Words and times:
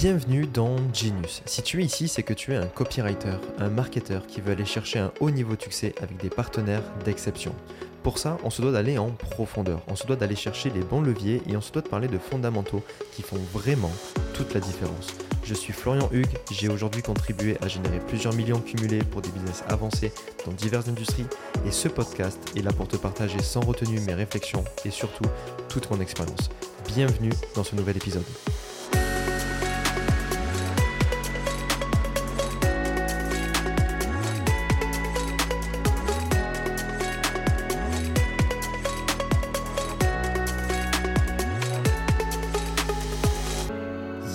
Bienvenue 0.00 0.46
dans 0.46 0.76
Genius. 0.94 1.42
Si 1.44 1.60
tu 1.60 1.82
es 1.82 1.84
ici, 1.84 2.08
c'est 2.08 2.22
que 2.22 2.32
tu 2.32 2.54
es 2.54 2.56
un 2.56 2.68
copywriter, 2.68 3.36
un 3.58 3.68
marketeur 3.68 4.26
qui 4.26 4.40
veut 4.40 4.52
aller 4.52 4.64
chercher 4.64 4.98
un 4.98 5.12
haut 5.20 5.30
niveau 5.30 5.56
de 5.56 5.60
succès 5.60 5.94
avec 6.00 6.16
des 6.16 6.30
partenaires 6.30 6.82
d'exception. 7.04 7.54
Pour 8.02 8.16
ça, 8.16 8.38
on 8.42 8.48
se 8.48 8.62
doit 8.62 8.72
d'aller 8.72 8.96
en 8.96 9.10
profondeur, 9.10 9.82
on 9.88 9.96
se 9.96 10.06
doit 10.06 10.16
d'aller 10.16 10.36
chercher 10.36 10.70
les 10.70 10.80
bons 10.80 11.02
leviers 11.02 11.42
et 11.46 11.54
on 11.54 11.60
se 11.60 11.70
doit 11.70 11.82
de 11.82 11.88
parler 11.88 12.08
de 12.08 12.16
fondamentaux 12.16 12.82
qui 13.12 13.20
font 13.20 13.36
vraiment 13.52 13.92
toute 14.32 14.54
la 14.54 14.60
différence. 14.60 15.08
Je 15.44 15.52
suis 15.52 15.74
Florian 15.74 16.08
Hugues, 16.12 16.38
j'ai 16.50 16.70
aujourd'hui 16.70 17.02
contribué 17.02 17.58
à 17.60 17.68
générer 17.68 17.98
plusieurs 17.98 18.32
millions 18.32 18.60
cumulés 18.60 19.04
pour 19.04 19.20
des 19.20 19.28
business 19.28 19.64
avancés 19.68 20.14
dans 20.46 20.52
diverses 20.52 20.88
industries 20.88 21.26
et 21.66 21.70
ce 21.70 21.88
podcast 21.88 22.38
est 22.56 22.62
là 22.62 22.72
pour 22.72 22.88
te 22.88 22.96
partager 22.96 23.42
sans 23.42 23.60
retenue 23.60 24.00
mes 24.00 24.14
réflexions 24.14 24.64
et 24.86 24.90
surtout 24.90 25.26
toute 25.68 25.90
mon 25.90 26.00
expérience. 26.00 26.48
Bienvenue 26.88 27.32
dans 27.54 27.64
ce 27.64 27.76
nouvel 27.76 27.98
épisode. 27.98 28.24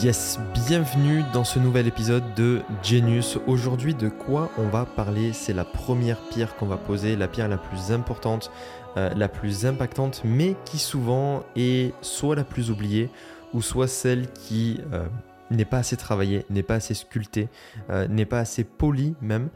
Yes, 0.05 0.39
bienvenue 0.53 1.23
dans 1.33 1.43
ce 1.43 1.57
nouvel 1.57 1.87
épisode 1.87 2.35
de 2.35 2.61
Genius. 2.83 3.39
Aujourd'hui, 3.47 3.95
de 3.95 4.07
quoi 4.07 4.51
on 4.59 4.67
va 4.67 4.85
parler? 4.85 5.33
C'est 5.33 5.51
la 5.51 5.65
première 5.65 6.21
pierre 6.29 6.55
qu'on 6.57 6.67
va 6.67 6.77
poser, 6.77 7.15
la 7.15 7.27
pierre 7.27 7.47
la 7.47 7.57
plus 7.57 7.91
importante, 7.91 8.51
euh, 8.97 9.09
la 9.15 9.27
plus 9.27 9.65
impactante, 9.65 10.21
mais 10.23 10.55
qui 10.63 10.77
souvent 10.77 11.43
est 11.55 11.91
soit 12.03 12.35
la 12.35 12.43
plus 12.43 12.69
oubliée, 12.69 13.09
ou 13.55 13.63
soit 13.63 13.87
celle 13.87 14.31
qui 14.31 14.79
euh, 14.93 15.07
n'est 15.49 15.65
pas 15.65 15.79
assez 15.79 15.97
travaillée, 15.97 16.45
n'est 16.51 16.61
pas 16.61 16.75
assez 16.75 16.93
sculptée, 16.93 17.49
euh, 17.89 18.07
n'est 18.07 18.25
pas 18.25 18.37
assez 18.37 18.63
polie 18.63 19.15
même. 19.21 19.49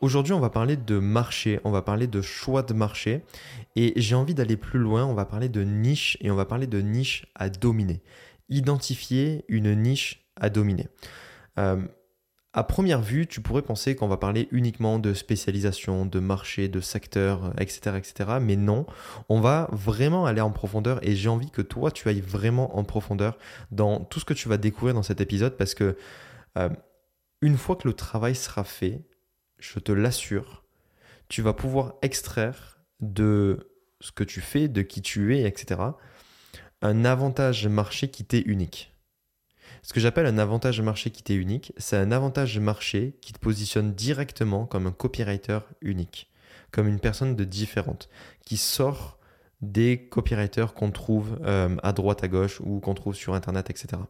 Aujourd'hui, 0.00 0.32
on 0.32 0.40
va 0.40 0.48
parler 0.48 0.78
de 0.78 0.98
marché, 0.98 1.60
on 1.62 1.70
va 1.70 1.82
parler 1.82 2.06
de 2.06 2.22
choix 2.22 2.62
de 2.62 2.72
marché, 2.72 3.22
et 3.76 3.92
j'ai 3.96 4.14
envie 4.14 4.32
d'aller 4.32 4.56
plus 4.56 4.78
loin, 4.78 5.04
on 5.04 5.12
va 5.12 5.26
parler 5.26 5.50
de 5.50 5.62
niche, 5.62 6.16
et 6.22 6.30
on 6.30 6.36
va 6.36 6.46
parler 6.46 6.66
de 6.66 6.80
niche 6.80 7.26
à 7.34 7.50
dominer 7.50 8.00
identifier 8.48 9.44
une 9.48 9.74
niche 9.74 10.26
à 10.36 10.50
dominer. 10.50 10.88
Euh, 11.58 11.82
à 12.54 12.64
première 12.64 13.02
vue, 13.02 13.26
tu 13.26 13.40
pourrais 13.40 13.62
penser 13.62 13.94
qu'on 13.94 14.08
va 14.08 14.16
parler 14.16 14.48
uniquement 14.50 14.98
de 14.98 15.12
spécialisation, 15.12 16.06
de 16.06 16.18
marché, 16.18 16.68
de 16.68 16.80
secteur, 16.80 17.52
etc., 17.60 17.96
etc. 17.96 18.38
Mais 18.40 18.56
non, 18.56 18.86
on 19.28 19.40
va 19.40 19.68
vraiment 19.70 20.24
aller 20.24 20.40
en 20.40 20.50
profondeur 20.50 20.98
et 21.06 21.14
j'ai 21.14 21.28
envie 21.28 21.50
que 21.50 21.62
toi, 21.62 21.90
tu 21.90 22.08
ailles 22.08 22.22
vraiment 22.22 22.76
en 22.78 22.84
profondeur 22.84 23.38
dans 23.70 24.00
tout 24.00 24.18
ce 24.18 24.24
que 24.24 24.34
tu 24.34 24.48
vas 24.48 24.56
découvrir 24.56 24.94
dans 24.94 25.02
cet 25.02 25.20
épisode 25.20 25.56
parce 25.56 25.74
que 25.74 25.96
euh, 26.56 26.70
une 27.42 27.58
fois 27.58 27.76
que 27.76 27.86
le 27.86 27.94
travail 27.94 28.34
sera 28.34 28.64
fait, 28.64 29.04
je 29.58 29.78
te 29.78 29.92
l'assure, 29.92 30.64
tu 31.28 31.42
vas 31.42 31.52
pouvoir 31.52 31.94
extraire 32.02 32.80
de 33.00 33.70
ce 34.00 34.10
que 34.10 34.24
tu 34.24 34.40
fais, 34.40 34.68
de 34.68 34.82
qui 34.82 35.02
tu 35.02 35.36
es, 35.36 35.42
etc., 35.42 35.80
un 36.82 37.04
avantage 37.04 37.66
marché 37.66 38.08
qui 38.08 38.24
t'est 38.24 38.40
unique. 38.40 38.94
Ce 39.82 39.92
que 39.92 40.00
j'appelle 40.00 40.26
un 40.26 40.38
avantage 40.38 40.80
marché 40.80 41.10
qui 41.10 41.22
t'est 41.22 41.34
unique, 41.34 41.72
c'est 41.76 41.96
un 41.96 42.12
avantage 42.12 42.58
marché 42.58 43.16
qui 43.20 43.32
te 43.32 43.38
positionne 43.38 43.94
directement 43.94 44.66
comme 44.66 44.86
un 44.86 44.92
copywriter 44.92 45.60
unique, 45.80 46.30
comme 46.70 46.88
une 46.88 47.00
personne 47.00 47.36
de 47.36 47.44
différente, 47.44 48.08
qui 48.44 48.56
sort 48.56 49.18
des 49.60 50.08
copywriters 50.08 50.74
qu'on 50.74 50.90
trouve 50.90 51.38
euh, 51.42 51.76
à 51.82 51.92
droite, 51.92 52.22
à 52.22 52.28
gauche 52.28 52.60
ou 52.60 52.80
qu'on 52.80 52.94
trouve 52.94 53.14
sur 53.14 53.34
Internet, 53.34 53.70
etc. 53.70 54.02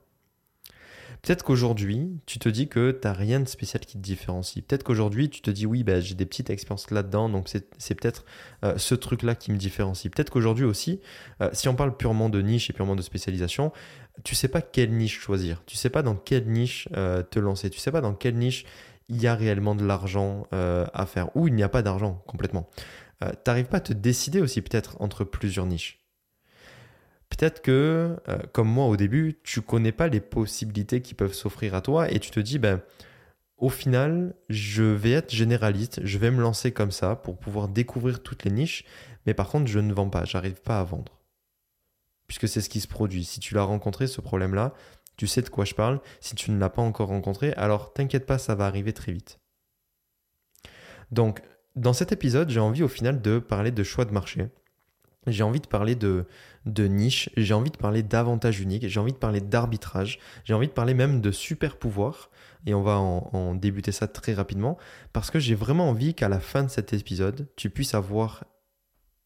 Peut-être 1.22 1.42
qu'aujourd'hui, 1.44 2.20
tu 2.26 2.38
te 2.38 2.48
dis 2.48 2.68
que 2.68 2.92
tu 2.92 3.06
n'as 3.06 3.12
rien 3.12 3.40
de 3.40 3.48
spécial 3.48 3.84
qui 3.84 3.98
te 3.98 4.02
différencie. 4.02 4.64
Peut-être 4.64 4.84
qu'aujourd'hui, 4.84 5.28
tu 5.30 5.40
te 5.40 5.50
dis 5.50 5.66
oui, 5.66 5.82
bah, 5.82 6.00
j'ai 6.00 6.14
des 6.14 6.26
petites 6.26 6.50
expériences 6.50 6.90
là-dedans, 6.90 7.28
donc 7.28 7.48
c'est 7.48 7.94
peut-être 7.94 8.24
euh, 8.64 8.78
ce 8.78 8.94
truc-là 8.94 9.34
qui 9.34 9.50
me 9.52 9.56
différencie. 9.56 10.10
Peut-être 10.12 10.30
qu'aujourd'hui 10.30 10.64
aussi, 10.64 11.00
euh, 11.42 11.50
si 11.52 11.68
on 11.68 11.74
parle 11.74 11.96
purement 11.96 12.28
de 12.28 12.40
niche 12.40 12.70
et 12.70 12.72
purement 12.72 12.96
de 12.96 13.02
spécialisation, 13.02 13.72
tu 14.24 14.34
sais 14.34 14.48
pas 14.48 14.62
quelle 14.62 14.92
niche 14.92 15.18
choisir. 15.18 15.62
Tu 15.66 15.76
sais 15.76 15.90
pas 15.90 16.02
dans 16.02 16.16
quelle 16.16 16.48
niche 16.48 16.88
euh, 16.96 17.22
te 17.22 17.38
lancer. 17.38 17.70
Tu 17.70 17.78
sais 17.78 17.92
pas 17.92 18.00
dans 18.00 18.14
quelle 18.14 18.36
niche 18.36 18.64
il 19.08 19.20
y 19.20 19.26
a 19.26 19.34
réellement 19.34 19.74
de 19.74 19.84
l'argent 19.86 20.46
à 20.52 21.06
faire 21.06 21.34
ou 21.34 21.48
il 21.48 21.54
n'y 21.54 21.62
a 21.62 21.70
pas 21.70 21.80
d'argent 21.80 22.22
complètement. 22.26 22.68
tu 23.22 23.26
n'arrives 23.46 23.64
pas 23.64 23.78
à 23.78 23.80
te 23.80 23.94
décider 23.94 24.42
aussi 24.42 24.60
peut-être 24.60 25.00
entre 25.00 25.24
plusieurs 25.24 25.64
niches. 25.64 25.97
Peut-être 27.28 27.60
que, 27.62 28.16
euh, 28.28 28.38
comme 28.52 28.68
moi 28.68 28.86
au 28.86 28.96
début, 28.96 29.38
tu 29.42 29.60
connais 29.60 29.92
pas 29.92 30.08
les 30.08 30.20
possibilités 30.20 31.02
qui 31.02 31.14
peuvent 31.14 31.34
s'offrir 31.34 31.74
à 31.74 31.82
toi 31.82 32.10
et 32.10 32.18
tu 32.18 32.30
te 32.30 32.40
dis, 32.40 32.58
ben, 32.58 32.80
au 33.58 33.68
final, 33.68 34.34
je 34.48 34.84
vais 34.84 35.12
être 35.12 35.30
généraliste, 35.30 36.00
je 36.04 36.18
vais 36.18 36.30
me 36.30 36.40
lancer 36.40 36.72
comme 36.72 36.92
ça 36.92 37.16
pour 37.16 37.38
pouvoir 37.38 37.68
découvrir 37.68 38.22
toutes 38.22 38.44
les 38.44 38.50
niches, 38.50 38.84
mais 39.26 39.34
par 39.34 39.48
contre, 39.48 39.66
je 39.66 39.80
ne 39.80 39.92
vends 39.92 40.08
pas, 40.08 40.24
j'arrive 40.24 40.62
pas 40.62 40.80
à 40.80 40.84
vendre. 40.84 41.18
Puisque 42.28 42.48
c'est 42.48 42.60
ce 42.60 42.68
qui 42.68 42.80
se 42.80 42.88
produit. 42.88 43.24
Si 43.24 43.40
tu 43.40 43.54
l'as 43.54 43.62
rencontré, 43.62 44.06
ce 44.06 44.20
problème-là, 44.20 44.74
tu 45.16 45.26
sais 45.26 45.42
de 45.42 45.48
quoi 45.48 45.64
je 45.64 45.74
parle. 45.74 46.00
Si 46.20 46.34
tu 46.34 46.50
ne 46.50 46.58
l'as 46.58 46.70
pas 46.70 46.82
encore 46.82 47.08
rencontré, 47.08 47.52
alors 47.54 47.92
t'inquiète 47.92 48.26
pas, 48.26 48.38
ça 48.38 48.54
va 48.54 48.66
arriver 48.66 48.92
très 48.92 49.12
vite. 49.12 49.40
Donc, 51.10 51.42
dans 51.74 51.92
cet 51.92 52.12
épisode, 52.12 52.50
j'ai 52.50 52.60
envie 52.60 52.82
au 52.82 52.88
final 52.88 53.20
de 53.20 53.38
parler 53.38 53.70
de 53.70 53.82
choix 53.82 54.04
de 54.04 54.12
marché 54.12 54.48
j'ai 55.30 55.42
envie 55.42 55.60
de 55.60 55.66
parler 55.66 55.94
de, 55.94 56.26
niche, 56.66 57.30
j'ai 57.36 57.54
envie 57.54 57.70
de 57.70 57.76
parler 57.76 58.02
d'avantages 58.02 58.60
uniques, 58.60 58.86
j'ai 58.88 59.00
envie 59.00 59.12
de 59.12 59.18
parler 59.18 59.40
d'arbitrage, 59.40 60.18
j'ai 60.44 60.54
envie 60.54 60.68
de 60.68 60.72
parler 60.72 60.94
même 60.94 61.20
de 61.20 61.30
super 61.30 61.76
pouvoir, 61.76 62.30
et 62.66 62.74
on 62.74 62.82
va 62.82 62.98
en, 62.98 63.54
débuter 63.54 63.92
ça 63.92 64.08
très 64.08 64.34
rapidement, 64.34 64.76
parce 65.12 65.30
que 65.30 65.38
j'ai 65.38 65.54
vraiment 65.54 65.88
envie 65.88 66.14
qu'à 66.14 66.28
la 66.28 66.40
fin 66.40 66.64
de 66.64 66.68
cet 66.68 66.92
épisode, 66.92 67.48
tu 67.56 67.70
puisses 67.70 67.94
avoir 67.94 68.44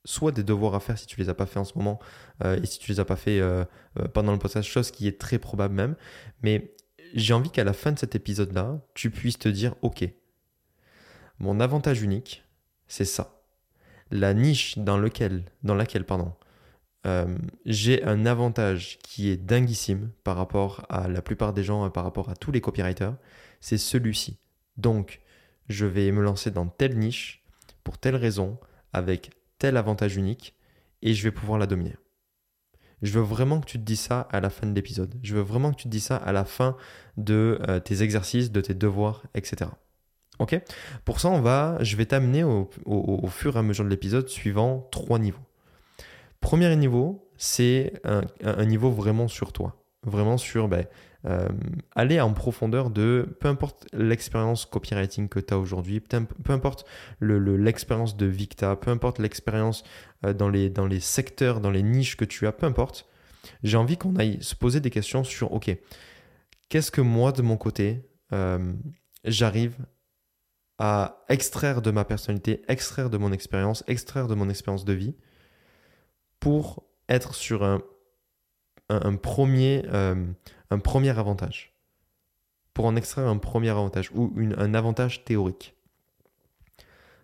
soit 0.04 0.32
des 0.32 0.42
devoirs 0.42 0.74
à 0.74 0.80
faire 0.80 0.98
si 0.98 1.06
tu 1.06 1.20
les 1.20 1.28
as 1.28 1.34
pas 1.34 1.46
fait 1.46 1.58
en 1.58 1.64
ce 1.64 1.76
moment, 1.76 1.98
euh, 2.44 2.60
et 2.60 2.66
si 2.66 2.78
tu 2.78 2.90
les 2.90 3.00
as 3.00 3.04
pas 3.04 3.16
fait 3.16 3.40
euh, 3.40 3.64
euh, 3.98 4.08
pendant 4.08 4.32
le 4.32 4.38
podcast, 4.38 4.68
chose 4.68 4.90
qui 4.90 5.06
est 5.06 5.20
très 5.20 5.38
probable 5.38 5.74
même, 5.74 5.96
mais 6.42 6.74
j'ai 7.14 7.34
envie 7.34 7.50
qu'à 7.50 7.64
la 7.64 7.72
fin 7.72 7.92
de 7.92 7.98
cet 7.98 8.14
épisode-là, 8.14 8.80
tu 8.94 9.10
puisses 9.10 9.38
te 9.38 9.48
dire, 9.48 9.74
ok, 9.82 10.08
mon 11.38 11.60
avantage 11.60 12.02
unique, 12.02 12.44
c'est 12.88 13.04
ça 13.04 13.41
la 14.12 14.34
niche 14.34 14.78
dans, 14.78 14.98
laquelle 14.98 15.44
pardon, 16.06 16.32
euh, 17.06 17.36
j'ai 17.64 18.04
un 18.04 18.26
avantage 18.26 18.98
qui 19.02 19.30
est 19.30 19.36
dinguissime 19.36 20.10
par 20.22 20.36
rapport 20.36 20.86
à 20.88 21.08
la 21.08 21.22
plupart 21.22 21.52
des 21.52 21.64
gens, 21.64 21.88
par 21.90 22.04
rapport 22.04 22.28
à 22.28 22.36
tous 22.36 22.52
les 22.52 22.60
copywriters, 22.60 23.16
c'est 23.60 23.78
celui-ci. 23.78 24.38
Donc, 24.76 25.20
je 25.68 25.86
vais 25.86 26.12
me 26.12 26.22
lancer 26.22 26.50
dans 26.50 26.66
telle 26.66 26.98
niche, 26.98 27.42
pour 27.82 27.98
telle 27.98 28.16
raison, 28.16 28.58
avec 28.92 29.30
tel 29.58 29.76
avantage 29.76 30.16
unique, 30.16 30.54
et 31.00 31.14
je 31.14 31.22
vais 31.22 31.32
pouvoir 31.32 31.58
la 31.58 31.66
dominer. 31.66 31.96
Je 33.00 33.12
veux 33.12 33.24
vraiment 33.24 33.60
que 33.60 33.66
tu 33.66 33.78
te 33.78 33.82
dises 33.82 34.00
ça 34.00 34.20
à 34.30 34.40
la 34.40 34.50
fin 34.50 34.66
de 34.66 34.74
l'épisode. 34.74 35.14
Je 35.22 35.34
veux 35.34 35.40
vraiment 35.40 35.72
que 35.72 35.76
tu 35.76 35.84
te 35.84 35.88
dises 35.88 36.04
ça 36.04 36.16
à 36.16 36.30
la 36.32 36.44
fin 36.44 36.76
de 37.16 37.58
euh, 37.68 37.80
tes 37.80 38.02
exercices, 38.02 38.52
de 38.52 38.60
tes 38.60 38.74
devoirs, 38.74 39.24
etc. 39.34 39.70
Ok 40.42 40.60
Pour 41.04 41.20
ça, 41.20 41.28
on 41.28 41.40
va, 41.40 41.78
je 41.80 41.96
vais 41.96 42.06
t'amener 42.06 42.42
au, 42.42 42.68
fur 43.28 43.54
et 43.54 43.58
à 43.60 43.62
mesure 43.62 43.84
de 43.84 43.90
l'épisode 43.90 44.28
suivant 44.28 44.88
trois 44.90 45.20
niveaux. 45.20 45.38
Premier 46.40 46.74
niveau, 46.74 47.30
c'est 47.36 47.92
un, 48.02 48.64
niveau 48.64 48.90
vraiment 48.90 49.28
sur 49.28 49.52
toi. 49.52 49.76
Vraiment 50.04 50.36
sur 50.36 50.66
ben, 50.66 50.86
euh, 51.26 51.48
aller 51.94 52.20
en 52.20 52.32
profondeur 52.32 52.90
de 52.90 53.36
peu 53.38 53.46
importe 53.46 53.86
l'expérience 53.92 54.66
copywriting 54.66 55.28
que 55.28 55.38
tu 55.38 55.54
as 55.54 55.58
aujourd'hui, 55.58 56.00
peu 56.00 56.52
importe 56.52 56.84
l'expérience 57.20 58.16
de 58.16 58.26
Victa, 58.26 58.74
peu 58.74 58.90
importe 58.90 59.20
l'expérience 59.20 59.84
dans, 60.24 60.48
les, 60.48 60.70
dans 60.70 60.86
les 60.86 60.98
secteurs, 60.98 61.60
dans 61.60 61.70
les 61.70 61.84
niches 61.84 62.16
que 62.16 62.24
tu 62.24 62.48
as, 62.48 62.52
peu 62.52 62.66
importe. 62.66 63.08
J'ai 63.62 63.76
envie 63.76 63.96
qu'on 63.96 64.16
aille 64.16 64.38
se 64.42 64.56
poser 64.56 64.80
des 64.80 64.90
questions 64.90 65.22
sur, 65.22 65.52
OK, 65.52 65.70
qu'est-ce 66.68 66.90
que 66.90 67.00
moi 67.00 67.30
de 67.30 67.42
mon 67.42 67.56
côté, 67.56 68.08
euh, 68.32 68.72
j'arrive 69.24 69.76
à 70.84 71.22
extraire 71.28 71.80
de 71.80 71.92
ma 71.92 72.04
personnalité, 72.04 72.60
extraire 72.66 73.08
de 73.08 73.16
mon 73.16 73.30
expérience, 73.30 73.84
extraire 73.86 74.26
de 74.26 74.34
mon 74.34 74.48
expérience 74.48 74.84
de 74.84 74.92
vie 74.92 75.14
pour 76.40 76.82
être 77.08 77.36
sur 77.36 77.62
un, 77.62 77.80
euh, 78.90 79.16
premier 79.16 79.86
avantage. 81.16 81.72
Pour 82.74 82.86
en 82.86 82.96
extraire 82.96 83.28
un 83.28 83.38
premier 83.38 83.68
avantage 83.68 84.10
ou 84.12 84.32
un 84.58 84.74
avantage 84.74 85.24
théorique. 85.24 85.76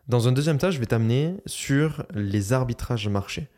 Dans 0.06 0.28
un 0.28 0.32
deuxième 0.32 0.58
tas, 0.58 0.70
je 0.70 0.78
vais 0.78 0.86
t'amener 0.86 1.34
sur 1.44 2.06
les 2.14 2.52
arbitrages 2.52 3.08
marché. 3.08 3.48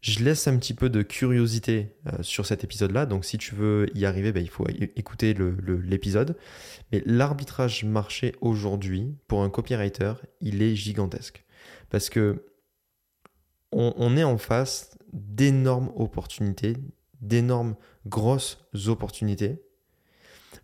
Je 0.00 0.24
laisse 0.24 0.48
un 0.48 0.56
petit 0.56 0.72
peu 0.72 0.88
de 0.88 1.02
curiosité 1.02 1.94
euh, 2.06 2.22
sur 2.22 2.46
cet 2.46 2.64
épisode-là, 2.64 3.04
donc 3.04 3.24
si 3.24 3.36
tu 3.36 3.54
veux 3.54 3.86
y 3.94 4.06
arriver, 4.06 4.32
ben, 4.32 4.42
il 4.42 4.48
faut 4.48 4.66
écouter 4.96 5.34
l'épisode. 5.84 6.36
Mais 6.90 7.02
l'arbitrage 7.04 7.84
marché 7.84 8.34
aujourd'hui, 8.40 9.14
pour 9.28 9.42
un 9.42 9.50
copywriter, 9.50 10.14
il 10.40 10.62
est 10.62 10.74
gigantesque. 10.74 11.44
Parce 11.90 12.08
que 12.08 12.46
on, 13.72 14.16
est 14.16 14.24
en 14.24 14.36
face 14.36 14.96
d'énormes 15.12 15.92
opportunités, 15.94 16.76
d'énormes 17.20 17.76
grosses 18.06 18.58
opportunités, 18.86 19.62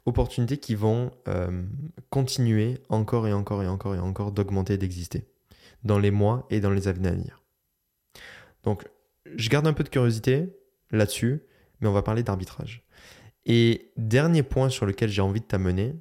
opportunités 0.06 0.56
qui 0.56 0.74
vont 0.74 1.12
euh, 1.28 1.62
continuer 2.10 2.78
encore 2.88 3.28
et 3.28 3.32
encore 3.32 3.62
et 3.62 3.68
encore 3.68 3.94
et 3.94 4.00
encore 4.00 4.32
d'augmenter 4.32 4.74
et 4.74 4.78
d'exister 4.78 5.28
dans 5.84 6.00
les 6.00 6.10
mois 6.10 6.46
et 6.50 6.60
dans 6.60 6.70
les 6.70 6.88
années 6.88 7.08
à 7.08 7.12
venir. 7.12 7.42
Donc, 8.64 8.88
je 9.36 9.48
garde 9.48 9.66
un 9.66 9.72
peu 9.72 9.84
de 9.84 9.88
curiosité 9.88 10.48
là-dessus, 10.90 11.42
mais 11.80 11.88
on 11.88 11.92
va 11.92 12.02
parler 12.02 12.22
d'arbitrage. 12.22 12.86
Et 13.44 13.92
dernier 13.96 14.42
point 14.42 14.68
sur 14.68 14.86
lequel 14.86 15.08
j'ai 15.08 15.22
envie 15.22 15.40
de 15.40 15.46
t'amener, 15.46 15.94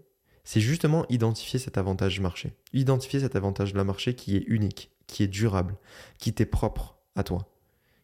c'est 0.44 0.60
justement 0.60 1.06
identifier 1.10 1.60
cet 1.60 1.78
avantage 1.78 2.20
marché. 2.20 2.54
Identifier 2.74 3.20
cet 3.20 3.36
avantage 3.36 3.74
de 3.74 3.78
la 3.78 3.84
marché 3.84 4.16
qui 4.16 4.36
est 4.36 4.44
unique, 4.48 4.92
qui 5.08 5.24
est 5.24 5.28
durable, 5.28 5.76
qui 6.18 6.34
t'est 6.34 6.46
propre 6.46 6.98
à 7.16 7.24
toi. 7.24 7.50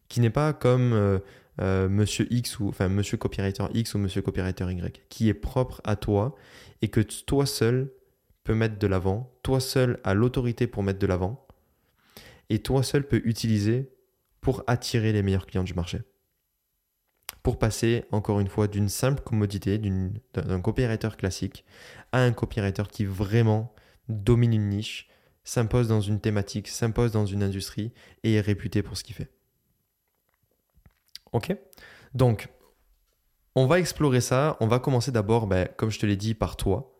Qui 0.08 0.20
n'est 0.20 0.30
pas 0.30 0.52
comme 0.52 0.92
euh, 0.92 1.18
euh, 1.60 1.88
monsieur 1.88 2.26
X 2.30 2.58
ou 2.58 2.68
enfin 2.68 2.88
monsieur 2.88 3.16
copywriter 3.16 3.64
X 3.74 3.94
ou 3.94 3.98
monsieur 3.98 4.22
copywriter 4.22 4.64
Y, 4.70 5.02
qui 5.08 5.28
est 5.28 5.34
propre 5.34 5.80
à 5.84 5.96
toi 5.96 6.34
et 6.82 6.88
que 6.88 7.00
toi 7.00 7.46
seul 7.46 7.92
peux 8.44 8.54
mettre 8.54 8.78
de 8.78 8.86
l'avant, 8.86 9.32
toi 9.42 9.60
seul 9.60 10.00
a 10.02 10.14
l'autorité 10.14 10.66
pour 10.66 10.82
mettre 10.82 10.98
de 10.98 11.06
l'avant 11.06 11.46
et 12.50 12.60
toi 12.60 12.82
seul 12.82 13.06
peux 13.06 13.22
utiliser 13.24 13.90
pour 14.42 14.62
attirer 14.66 15.12
les 15.12 15.22
meilleurs 15.22 15.46
clients 15.46 15.64
du 15.64 15.72
marché 15.72 16.02
pour 17.42 17.58
passer, 17.58 18.04
encore 18.12 18.40
une 18.40 18.48
fois, 18.48 18.68
d'une 18.68 18.88
simple 18.88 19.22
commodité, 19.22 19.78
d'un 19.78 20.60
copywriter 20.60 21.10
classique, 21.18 21.64
à 22.12 22.22
un 22.22 22.32
copywriter 22.32 22.84
qui 22.90 23.04
vraiment 23.04 23.74
domine 24.08 24.52
une 24.52 24.68
niche, 24.68 25.08
s'impose 25.44 25.88
dans 25.88 26.00
une 26.00 26.20
thématique, 26.20 26.68
s'impose 26.68 27.10
dans 27.10 27.26
une 27.26 27.42
industrie 27.42 27.92
et 28.22 28.34
est 28.34 28.40
réputé 28.40 28.82
pour 28.82 28.96
ce 28.96 29.02
qu'il 29.02 29.16
fait. 29.16 29.30
Ok? 31.32 31.56
Donc, 32.14 32.48
on 33.56 33.66
va 33.66 33.80
explorer 33.80 34.20
ça. 34.20 34.56
On 34.60 34.68
va 34.68 34.78
commencer 34.78 35.10
d'abord, 35.10 35.46
ben, 35.48 35.68
comme 35.76 35.90
je 35.90 35.98
te 35.98 36.06
l'ai 36.06 36.16
dit, 36.16 36.34
par 36.34 36.56
toi. 36.56 36.96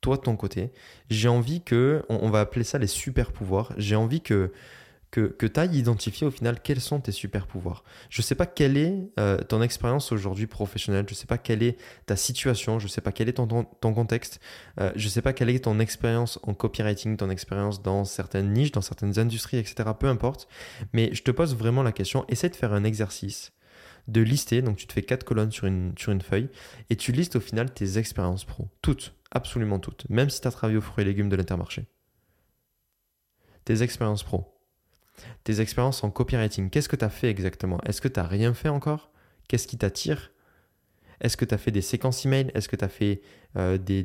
Toi 0.00 0.16
de 0.16 0.22
ton 0.22 0.36
côté. 0.36 0.72
J'ai 1.10 1.28
envie 1.28 1.62
que, 1.62 2.04
on 2.08 2.28
va 2.28 2.40
appeler 2.40 2.64
ça 2.64 2.78
les 2.78 2.88
super 2.88 3.32
pouvoirs. 3.32 3.72
J'ai 3.76 3.96
envie 3.96 4.20
que 4.20 4.52
que, 5.14 5.46
tu 5.46 5.60
ailles 5.60 5.78
identifier 5.78 6.26
au 6.26 6.30
final 6.30 6.60
quels 6.60 6.80
sont 6.80 7.00
tes 7.00 7.12
super 7.12 7.46
pouvoirs. 7.46 7.84
Je 8.10 8.20
ne 8.20 8.24
sais 8.24 8.34
pas 8.34 8.46
quelle 8.46 8.76
est 8.76 9.10
euh, 9.20 9.38
ton 9.38 9.62
expérience 9.62 10.10
aujourd'hui 10.10 10.48
professionnelle, 10.48 11.04
je 11.08 11.14
ne 11.14 11.16
sais 11.16 11.26
pas 11.26 11.38
quelle 11.38 11.62
est 11.62 11.78
ta 12.06 12.16
situation, 12.16 12.80
je 12.80 12.86
ne 12.86 12.90
sais 12.90 13.00
pas 13.00 13.12
quel 13.12 13.28
est 13.28 13.34
ton, 13.34 13.46
contexte, 13.80 14.40
euh, 14.80 14.90
je 14.96 15.04
ne 15.04 15.10
sais 15.10 15.22
pas 15.22 15.32
quelle 15.32 15.50
est 15.50 15.64
ton 15.64 15.78
expérience 15.78 16.40
en 16.42 16.52
copywriting, 16.52 17.16
ton 17.16 17.30
expérience 17.30 17.80
dans 17.80 18.04
certaines 18.04 18.52
niches, 18.52 18.72
dans 18.72 18.80
certaines 18.80 19.18
industries, 19.18 19.58
etc. 19.58 19.90
Peu 19.98 20.08
importe. 20.08 20.48
Mais 20.92 21.14
je 21.14 21.22
te 21.22 21.30
pose 21.30 21.54
vraiment 21.54 21.84
la 21.84 21.92
question, 21.92 22.24
essaie 22.28 22.48
de 22.48 22.56
faire 22.56 22.72
un 22.72 22.82
exercice 22.82 23.52
de 24.08 24.20
lister, 24.20 24.62
donc 24.62 24.76
tu 24.76 24.86
te 24.86 24.92
fais 24.92 25.02
quatre 25.02 25.24
colonnes 25.24 25.52
sur 25.52 25.66
une, 25.66 25.94
sur 25.96 26.12
une 26.12 26.20
feuille, 26.20 26.50
et 26.90 26.96
tu 26.96 27.12
listes 27.12 27.36
au 27.36 27.40
final 27.40 27.72
tes 27.72 27.98
expériences 27.98 28.44
pro. 28.44 28.68
Toutes, 28.82 29.14
absolument 29.30 29.78
toutes, 29.78 30.08
même 30.10 30.28
si 30.28 30.40
tu 30.40 30.48
as 30.48 30.50
travaillé 30.50 30.76
aux 30.76 30.82
fruits 30.82 31.02
et 31.02 31.06
légumes 31.06 31.28
de 31.28 31.36
l'intermarché. 31.36 31.86
Tes 33.64 33.82
expériences 33.82 34.24
pro 34.24 34.53
tes 35.44 35.60
expériences 35.60 36.02
en 36.04 36.10
copywriting, 36.10 36.70
qu'est-ce 36.70 36.88
que 36.88 36.96
tu 36.96 37.04
as 37.04 37.10
fait 37.10 37.28
exactement? 37.28 37.80
Est-ce 37.84 38.00
que 38.00 38.08
tu 38.08 38.20
n'as 38.20 38.26
rien 38.26 38.54
fait 38.54 38.68
encore? 38.68 39.10
Qu'est-ce 39.48 39.66
qui 39.66 39.78
t'attire? 39.78 40.32
Est-ce 41.20 41.36
que 41.36 41.44
tu 41.44 41.54
as 41.54 41.58
fait 41.58 41.70
des 41.70 41.80
séquences 41.80 42.24
email? 42.26 42.50
Est-ce 42.54 42.68
que 42.68 42.76
tu 42.76 42.84
as 42.84 42.88
fait 42.88 43.22
euh, 43.56 43.78
des, 43.78 44.04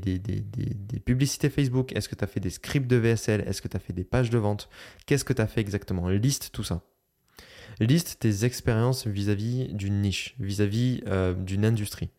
publicités 1.03 1.49
Facebook? 1.49 1.91
Est-ce 1.95 2.07
que 2.07 2.15
tu 2.15 2.23
as 2.23 2.27
fait 2.27 2.39
des 2.39 2.49
scripts 2.49 2.87
de 2.87 2.97
VSL 2.97 3.41
Est-ce 3.47 3.61
que 3.61 3.67
tu 3.67 3.77
as 3.77 3.79
fait 3.79 3.93
des 3.93 4.03
pages 4.03 4.29
de 4.29 4.37
vente? 4.37 4.69
Qu'est-ce 5.05 5.25
que 5.25 5.33
tu 5.33 5.41
as 5.41 5.47
fait 5.47 5.61
exactement? 5.61 6.07
Liste 6.09 6.51
tout 6.53 6.63
ça. 6.63 6.81
Liste 7.79 8.17
tes 8.19 8.45
expériences 8.45 9.07
vis-à-vis 9.07 9.73
d'une 9.73 10.01
niche, 10.01 10.35
vis-à-vis 10.39 11.01
euh, 11.07 11.33
d'une 11.33 11.65
industrie. 11.65 12.09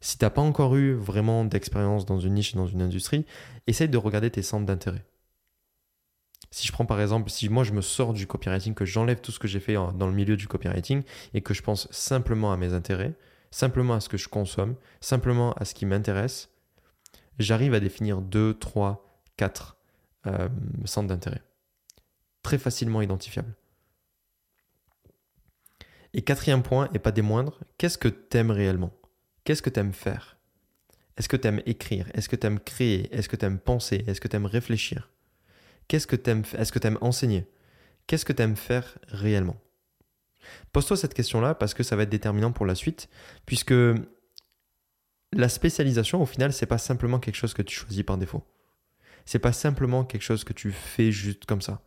Si 0.00 0.18
tu 0.18 0.24
n'as 0.24 0.30
pas 0.30 0.42
encore 0.42 0.74
eu 0.76 0.94
vraiment 0.94 1.44
d'expérience 1.44 2.06
dans 2.06 2.18
une 2.18 2.34
niche, 2.34 2.54
dans 2.54 2.66
une 2.66 2.82
industrie, 2.82 3.24
essaye 3.66 3.88
de 3.88 3.98
regarder 3.98 4.30
tes 4.30 4.42
centres 4.42 4.66
d'intérêt. 4.66 5.04
Si 6.52 6.66
je 6.66 6.72
prends 6.72 6.84
par 6.84 7.00
exemple, 7.00 7.30
si 7.30 7.48
moi 7.48 7.64
je 7.64 7.72
me 7.72 7.80
sors 7.80 8.12
du 8.12 8.26
copywriting, 8.26 8.74
que 8.74 8.84
j'enlève 8.84 9.22
tout 9.22 9.32
ce 9.32 9.38
que 9.38 9.48
j'ai 9.48 9.58
fait 9.58 9.72
dans 9.72 10.06
le 10.06 10.12
milieu 10.12 10.36
du 10.36 10.46
copywriting 10.46 11.02
et 11.32 11.40
que 11.40 11.54
je 11.54 11.62
pense 11.62 11.90
simplement 11.90 12.52
à 12.52 12.58
mes 12.58 12.74
intérêts, 12.74 13.14
simplement 13.50 13.94
à 13.94 14.00
ce 14.00 14.10
que 14.10 14.18
je 14.18 14.28
consomme, 14.28 14.76
simplement 15.00 15.54
à 15.54 15.64
ce 15.64 15.74
qui 15.74 15.86
m'intéresse, 15.86 16.50
j'arrive 17.38 17.72
à 17.72 17.80
définir 17.80 18.20
2, 18.20 18.54
3, 18.54 19.18
4 19.38 19.78
centres 20.84 21.08
d'intérêt. 21.08 21.42
Très 22.42 22.58
facilement 22.58 23.00
identifiables. 23.00 23.54
Et 26.12 26.20
quatrième 26.20 26.62
point, 26.62 26.90
et 26.92 26.98
pas 26.98 27.12
des 27.12 27.22
moindres, 27.22 27.60
qu'est-ce 27.78 27.96
que 27.96 28.08
tu 28.08 28.36
aimes 28.36 28.50
réellement? 28.50 28.92
Qu'est-ce 29.44 29.62
que 29.62 29.70
tu 29.70 29.80
aimes 29.80 29.94
faire? 29.94 30.36
Est-ce 31.16 31.30
que 31.30 31.36
tu 31.38 31.48
aimes 31.48 31.62
écrire? 31.64 32.08
Est-ce 32.12 32.28
que 32.28 32.36
tu 32.36 32.46
aimes 32.46 32.60
créer? 32.60 33.14
Est-ce 33.14 33.30
que 33.30 33.36
tu 33.36 33.46
aimes 33.46 33.58
penser? 33.58 34.04
Est-ce 34.06 34.20
que 34.20 34.28
tu 34.28 34.36
aimes 34.36 34.44
réfléchir? 34.44 35.08
Qu'est-ce 35.92 36.06
que 36.06 36.16
t'aimes 36.16 36.44
Est-ce 36.56 36.72
que 36.72 36.78
tu 36.78 36.86
aimes 36.86 36.96
enseigner? 37.02 37.44
Qu'est-ce 38.06 38.24
que 38.24 38.32
tu 38.32 38.40
aimes 38.40 38.56
faire 38.56 38.96
réellement? 39.08 39.60
Pose-toi 40.72 40.96
cette 40.96 41.12
question-là 41.12 41.54
parce 41.54 41.74
que 41.74 41.82
ça 41.82 41.96
va 41.96 42.04
être 42.04 42.08
déterminant 42.08 42.50
pour 42.50 42.64
la 42.64 42.74
suite, 42.74 43.10
puisque 43.44 43.74
la 45.34 45.50
spécialisation, 45.50 46.22
au 46.22 46.24
final, 46.24 46.54
c'est 46.54 46.64
pas 46.64 46.78
simplement 46.78 47.20
quelque 47.20 47.34
chose 47.34 47.52
que 47.52 47.60
tu 47.60 47.76
choisis 47.76 48.04
par 48.04 48.16
défaut. 48.16 48.42
C'est 49.26 49.38
pas 49.38 49.52
simplement 49.52 50.02
quelque 50.02 50.22
chose 50.22 50.44
que 50.44 50.54
tu 50.54 50.72
fais 50.72 51.12
juste 51.12 51.44
comme 51.44 51.60
ça. 51.60 51.82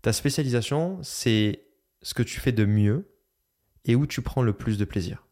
Ta 0.00 0.14
spécialisation, 0.14 1.02
c'est 1.02 1.66
ce 2.00 2.14
que 2.14 2.22
tu 2.22 2.40
fais 2.40 2.52
de 2.52 2.64
mieux 2.64 3.14
et 3.84 3.94
où 3.94 4.06
tu 4.06 4.22
prends 4.22 4.40
le 4.40 4.54
plus 4.54 4.78
de 4.78 4.86
plaisir. 4.86 5.26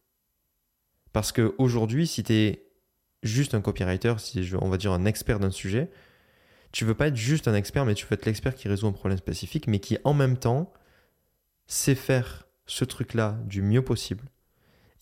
Parce 1.15 1.33
qu'aujourd'hui, 1.33 2.07
si 2.07 2.23
tu 2.25 2.35
es 2.35 2.71
juste 3.23 3.55
un 3.55 3.63
copywriter, 3.63 4.17
si 4.19 4.53
on 4.61 4.69
va 4.69 4.77
dire 4.77 4.93
un 4.93 5.07
expert 5.07 5.41
d'un 5.41 5.51
sujet, 5.51 5.91
tu 6.73 6.85
veux 6.85 6.95
pas 6.95 7.09
être 7.09 7.17
juste 7.17 7.49
un 7.49 7.55
expert, 7.55 7.85
mais 7.85 7.95
tu 7.95 8.07
veux 8.07 8.15
être 8.15 8.27
l'expert 8.27 8.55
qui 8.55 8.69
résout 8.69 8.87
un 8.87 8.93
problème 8.93 9.19
spécifique, 9.19 9.67
mais 9.67 9.81
qui 9.81 9.99
en 10.05 10.15
même 10.15 10.37
temps 10.37 10.73
sait 11.67 11.95
faire 11.95 12.47
ce 12.67 12.85
truc-là 12.85 13.39
du 13.45 13.63
mieux 13.63 13.83
possible. 13.83 14.25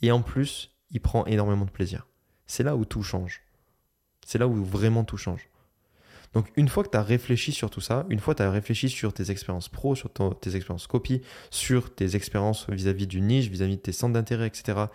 Et 0.03 0.11
en 0.11 0.23
plus, 0.23 0.77
il 0.91 1.01
prend 1.01 1.27
énormément 1.27 1.65
de 1.65 1.71
plaisir. 1.71 2.07
C'est 2.47 2.63
là 2.63 2.77
où 2.77 2.85
tout 2.85 3.03
change. 3.03 3.43
C'est 4.27 4.39
là 4.39 4.49
où 4.49 4.65
vraiment 4.65 5.05
tout 5.05 5.17
change. 5.17 5.49
Donc 6.35 6.47
une 6.57 6.69
fois 6.69 6.85
que 6.85 6.91
tu 6.91 6.97
as 6.97 7.03
réfléchi 7.03 7.53
sur 7.53 7.71
tout 7.71 7.81
ça, 7.81 8.07
une 8.11 8.19
fois 8.19 8.35
que 8.35 8.39
tu 8.39 8.43
as 8.43 8.51
réfléchi 8.51 8.89
sur 8.89 9.13
tes 9.13 9.31
expériences 9.31 9.69
pro, 9.69 9.95
sur 9.95 10.11
tes 10.13 10.57
expériences 10.57 10.87
copie, 10.87 11.23
sur 11.51 11.95
tes 11.95 12.17
expériences 12.17 12.69
vis-à-vis 12.69 13.07
du 13.07 13.21
niche, 13.21 13.49
vis-à-vis 13.49 13.77
de 13.77 13.83
tes 13.83 13.93
centres 13.93 14.13
d'intérêt, 14.13 14.47
etc., 14.47 14.87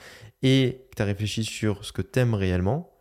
et 0.44 0.86
que 0.92 0.96
tu 0.96 1.02
as 1.02 1.06
réfléchi 1.06 1.44
sur 1.44 1.86
ce 1.86 1.92
que 1.92 2.04
tu 2.04 2.20
aimes 2.20 2.36
réellement, 2.36 2.93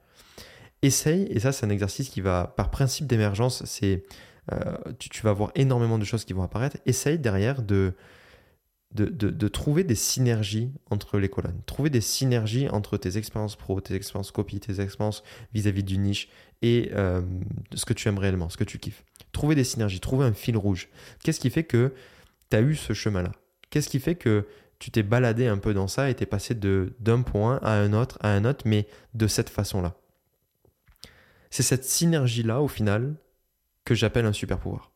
essaye, 0.82 1.26
et 1.30 1.40
ça 1.40 1.52
c'est 1.52 1.64
un 1.66 1.70
exercice 1.70 2.08
qui 2.08 2.20
va, 2.20 2.52
par 2.56 2.70
principe 2.70 3.06
d'émergence, 3.06 3.64
c'est 3.64 4.04
euh, 4.52 4.74
tu, 4.98 5.22
vas 5.22 5.32
voir 5.32 5.52
énormément 5.54 5.98
de 5.98 6.04
choses 6.04 6.24
qui 6.24 6.32
vont 6.32 6.42
apparaître, 6.42 6.76
essaye 6.84 7.18
derrière 7.18 7.62
de, 7.62 7.94
de, 8.92 9.48
trouver 9.48 9.84
des 9.84 9.94
synergies 9.94 10.72
entre 10.90 11.18
les 11.18 11.28
colonnes, 11.28 11.60
trouver 11.66 11.90
des 11.90 12.00
synergies 12.00 12.68
entre 12.68 12.96
tes 12.96 13.16
expériences 13.16 13.56
pro, 13.56 13.80
tes 13.80 13.94
expériences 13.94 14.32
copie, 14.32 14.58
tes 14.58 14.80
expériences 14.80 15.22
vis-à-vis 15.54 15.84
du 15.84 15.96
niche 15.98 16.28
et 16.60 16.90
euh, 16.94 17.22
ce 17.74 17.84
que 17.84 17.92
tu 17.92 18.08
aimes 18.08 18.18
réellement, 18.18 18.48
ce 18.48 18.56
que 18.56 18.64
tu 18.64 18.78
kiffes. 18.78 19.04
Trouver 19.30 19.54
des 19.54 19.64
synergies, 19.64 20.00
trouver 20.00 20.26
un 20.26 20.32
fil 20.32 20.56
rouge. 20.56 20.88
Qu'est-ce 21.22 21.40
qui 21.40 21.48
fait 21.48 21.64
que 21.64 21.94
tu 22.50 22.56
as 22.56 22.60
eu 22.60 22.74
ce 22.74 22.92
chemin-là? 22.92 23.32
Qu'est-ce 23.70 23.88
qui 23.88 24.00
fait 24.00 24.16
que 24.16 24.46
tu 24.78 24.90
t'es 24.90 25.04
baladé 25.04 25.46
un 25.46 25.58
peu 25.58 25.72
dans 25.72 25.86
ça 25.86 26.10
et 26.10 26.14
t'es 26.14 26.26
passé 26.26 26.54
d'un 26.54 27.22
point 27.22 27.60
à 27.62 27.74
un 27.74 27.92
autre, 27.92 28.18
à 28.20 28.30
un 28.30 28.44
autre, 28.44 28.64
mais 28.66 28.88
de 29.14 29.28
cette 29.28 29.48
façon-là? 29.48 29.94
C'est 31.52 31.62
cette 31.62 31.84
synergie-là, 31.84 32.62
au 32.62 32.66
final, 32.66 33.14
que 33.84 33.94
j'appelle 33.94 34.24
un 34.24 34.32
super 34.32 34.58
pouvoir. 34.58 34.90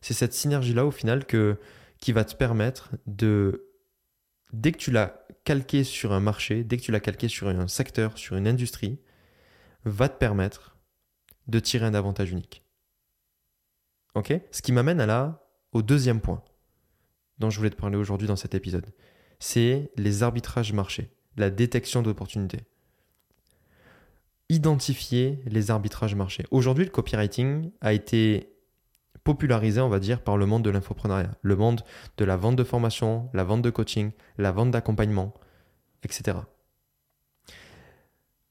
C'est 0.00 0.12
cette 0.12 0.32
synergie-là, 0.32 0.84
au 0.84 0.90
final, 0.90 1.26
qui 1.26 2.12
va 2.12 2.24
te 2.24 2.34
permettre 2.34 2.90
de, 3.06 3.70
dès 4.52 4.72
que 4.72 4.78
tu 4.78 4.90
l'as 4.90 5.24
calqué 5.44 5.84
sur 5.84 6.12
un 6.12 6.18
marché, 6.18 6.64
dès 6.64 6.76
que 6.76 6.82
tu 6.82 6.90
l'as 6.90 6.98
calqué 6.98 7.28
sur 7.28 7.46
un 7.46 7.68
secteur, 7.68 8.18
sur 8.18 8.34
une 8.34 8.48
industrie, 8.48 8.98
va 9.84 10.08
te 10.08 10.18
permettre 10.18 10.76
de 11.46 11.60
tirer 11.60 11.86
un 11.86 11.94
avantage 11.94 12.32
unique. 12.32 12.64
Ok? 14.16 14.34
Ce 14.50 14.60
qui 14.60 14.72
m'amène 14.72 15.00
à 15.00 15.06
là, 15.06 15.46
au 15.70 15.82
deuxième 15.82 16.20
point 16.20 16.42
dont 17.38 17.50
je 17.50 17.58
voulais 17.58 17.70
te 17.70 17.76
parler 17.76 17.96
aujourd'hui 17.96 18.26
dans 18.26 18.36
cet 18.36 18.56
épisode. 18.56 18.92
C'est 19.38 19.92
les 19.96 20.24
arbitrages 20.24 20.72
marchés, 20.72 21.12
la 21.36 21.50
détection 21.50 22.02
d'opportunités 22.02 22.64
identifier 24.48 25.40
les 25.46 25.70
arbitrages 25.70 26.14
marchés. 26.14 26.44
Aujourd'hui, 26.50 26.84
le 26.84 26.90
copywriting 26.90 27.70
a 27.80 27.92
été 27.92 28.54
popularisé, 29.24 29.80
on 29.80 29.88
va 29.88 29.98
dire, 29.98 30.22
par 30.22 30.36
le 30.36 30.46
monde 30.46 30.62
de 30.62 30.70
l'infoprenariat, 30.70 31.30
le 31.40 31.56
monde 31.56 31.80
de 32.18 32.24
la 32.24 32.36
vente 32.36 32.56
de 32.56 32.64
formation, 32.64 33.30
la 33.32 33.42
vente 33.42 33.62
de 33.62 33.70
coaching, 33.70 34.12
la 34.36 34.52
vente 34.52 34.70
d'accompagnement, 34.70 35.32
etc. 36.02 36.38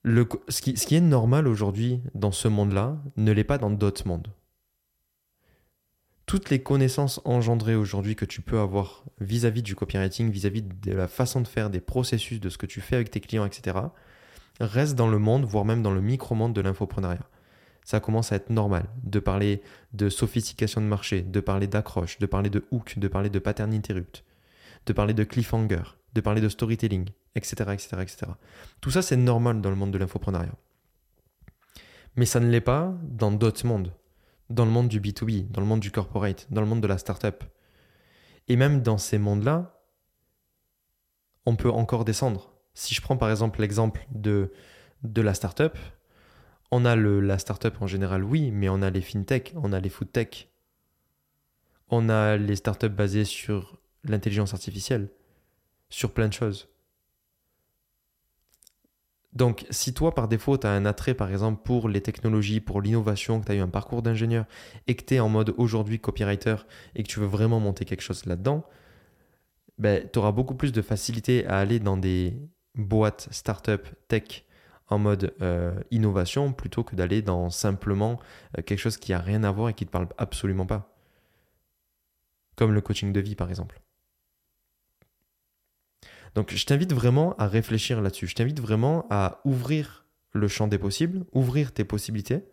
Ce, 0.06 0.62
qui, 0.62 0.96
est 0.96 1.02
normal 1.02 1.48
aujourd'hui 1.48 2.02
dans 2.14 2.34
ce 2.34 2.48
monde-là 2.50 2.98
ne 3.16 3.32
l'est 3.32 3.46
pas 3.46 3.58
dans 3.58 3.70
d'autres 3.70 4.06
mondes. 4.06 4.34
Toutes 6.26 6.50
les 6.50 6.62
connaissances 6.62 7.22
engendrées 7.24 7.76
aujourd'hui 7.76 8.16
que 8.16 8.26
tu 8.26 8.42
peux 8.42 8.60
avoir 8.60 9.04
vis-à-vis 9.22 9.62
du 9.62 9.76
copywriting, 9.76 10.30
vis 10.30 10.46
à 10.46 10.50
-vis 10.50 10.64
de 10.82 10.92
la 10.92 11.08
façon 11.08 11.42
de 11.42 11.48
faire, 11.48 11.70
des 11.70 11.82
processus, 11.82 12.40
de 12.40 12.50
ce 12.50 12.58
que 12.58 12.66
tu 12.66 12.82
fais 12.82 12.96
avec 12.96 13.12
tes 13.12 13.20
clients, 13.20 13.46
etc., 13.46 13.78
reste 14.60 14.96
dans 14.96 15.08
le 15.08 15.20
monde, 15.20 15.46
voire 15.46 15.66
même 15.66 15.82
dans 15.82 15.94
le 15.94 16.02
micro-monde 16.02 16.54
de 16.54 16.62
l'infoprenariat. 16.62 17.28
Ça 17.86 18.00
commence 18.00 18.32
à 18.32 18.38
être 18.38 18.50
normal 18.50 18.86
de 19.04 19.20
parler 19.20 19.62
de 19.92 20.10
sophistication 20.10 20.80
de 20.80 20.86
marché, 20.86 21.22
de 21.22 21.40
parler 21.40 21.68
d'accroche, 21.68 22.18
de 22.20 22.26
parler 22.26 22.50
de 22.50 22.66
hook, 22.72 22.98
de 22.98 23.08
parler 23.08 23.30
de 23.30 23.40
pattern 23.40 23.74
interrupt, 23.74 24.24
de 24.86 24.94
parler 24.94 25.14
de 25.14 25.24
cliffhanger, 25.24 25.84
de 26.14 26.22
parler 26.22 26.42
de 26.42 26.50
storytelling, 26.50 27.10
etc. 27.36 27.72
etc., 27.74 27.88
etc. 28.02 28.18
Tout 28.80 28.92
ça, 28.92 29.02
c'est 29.02 29.18
normal 29.18 29.62
dans 29.62 29.70
le 29.70 29.76
monde 29.76 29.92
de 29.92 29.98
l'infoprenariat. 29.98 30.56
Mais 32.16 32.26
ça 32.26 32.40
ne 32.40 32.50
l'est 32.50 32.62
pas 32.62 32.94
dans 33.04 33.32
d'autres 33.32 33.66
mondes. 33.66 33.92
Dans 34.50 34.66
le 34.66 34.72
monde 34.72 34.88
du 34.88 35.02
B2B, 35.02 35.50
dans 35.50 35.62
le 35.62 35.68
monde 35.68 35.80
du 35.80 35.92
corporate, 35.92 36.48
dans 36.52 36.62
le 36.62 36.68
monde 36.68 36.82
de 36.82 36.88
la 36.88 36.98
startup. 36.98 37.44
Et 38.48 38.56
même 38.56 38.82
dans 38.82 38.98
ces 38.98 39.18
mondes-là, 39.18 39.82
on 41.46 41.56
peut 41.56 41.72
encore 41.72 42.06
descendre. 42.06 42.53
Si 42.74 42.96
je 42.96 43.02
prends 43.02 43.18
par 43.18 43.30
exemple 43.30 43.62
l'exemple 43.62 44.06
de, 44.12 44.52
de 45.04 45.22
la 45.22 45.34
startup, 45.34 45.78
on 46.72 46.86
a 46.86 46.96
le, 46.96 47.20
la 47.20 47.38
startup 47.38 47.82
en 47.82 47.88
général, 47.88 48.24
oui, 48.24 48.52
mais 48.52 48.70
on 48.70 48.82
a 48.82 48.90
les 48.90 49.02
fintech, 49.02 49.54
on 49.56 49.74
a 49.74 49.80
les 49.80 49.90
foodtech, 49.90 50.52
on 51.90 52.10
a 52.10 52.38
les 52.38 52.56
startups 52.56 52.90
basées 52.90 53.26
sur 53.26 53.80
l'intelligence 54.04 54.54
artificielle, 54.54 55.10
sur 55.90 56.14
plein 56.14 56.28
de 56.28 56.34
choses. 56.34 56.70
Donc, 59.34 59.66
si 59.72 59.94
toi, 59.94 60.14
par 60.14 60.28
défaut, 60.28 60.58
tu 60.58 60.68
as 60.68 60.72
un 60.72 60.86
attrait, 60.86 61.16
par 61.16 61.32
exemple, 61.32 61.64
pour 61.64 61.90
les 61.90 62.02
technologies, 62.02 62.60
pour 62.60 62.82
l'innovation, 62.82 63.40
que 63.40 63.46
tu 63.46 63.52
as 63.52 63.56
eu 63.56 63.60
un 63.60 63.68
parcours 63.68 64.04
d'ingénieur 64.04 64.46
et 64.88 64.96
que 64.96 65.04
tu 65.04 65.16
es 65.16 65.20
en 65.20 65.30
mode 65.30 65.54
aujourd'hui 65.58 66.00
copywriter 66.00 66.58
et 66.96 67.04
que 67.04 67.08
tu 67.08 67.20
veux 67.20 67.26
vraiment 67.26 67.60
monter 67.60 67.86
quelque 67.86 68.02
chose 68.02 68.26
là-dedans, 68.26 68.64
ben, 69.80 70.08
tu 70.12 70.20
auras 70.20 70.32
beaucoup 70.32 70.56
plus 70.56 70.72
de 70.72 70.82
facilité 70.84 71.48
à 71.48 71.58
aller 71.58 71.80
dans 71.80 71.98
des 71.98 72.38
boîtes, 72.76 73.28
startups, 73.32 73.92
tech 74.08 74.46
en 74.88 75.00
mode 75.00 75.34
euh, 75.42 75.80
innovation 75.92 76.54
plutôt 76.54 76.84
que 76.84 76.96
d'aller 76.96 77.22
dans 77.22 77.50
simplement 77.50 78.20
euh, 78.58 78.62
quelque 78.62 78.80
chose 78.80 78.98
qui 78.98 79.14
a 79.14 79.20
rien 79.20 79.44
à 79.44 79.52
voir 79.52 79.70
et 79.70 79.74
qui 79.74 79.84
ne 79.84 79.88
te 79.88 79.92
parle 79.92 80.08
absolument 80.18 80.66
pas. 80.66 80.96
Comme 82.56 82.74
le 82.74 82.82
coaching 82.82 83.12
de 83.12 83.20
vie 83.20 83.36
par 83.36 83.50
exemple. 83.50 83.82
Donc 86.36 86.54
je 86.54 86.66
t'invite 86.66 86.94
vraiment 86.94 87.36
à 87.38 87.48
réfléchir 87.48 88.02
là-dessus. 88.02 88.28
Je 88.28 88.36
t'invite 88.36 88.60
vraiment 88.60 89.06
à 89.10 89.42
ouvrir 89.46 90.06
le 90.32 90.48
champ 90.48 90.68
des 90.68 90.80
possibles, 90.80 91.26
ouvrir 91.32 91.72
tes 91.74 91.84
possibilités 91.84 92.44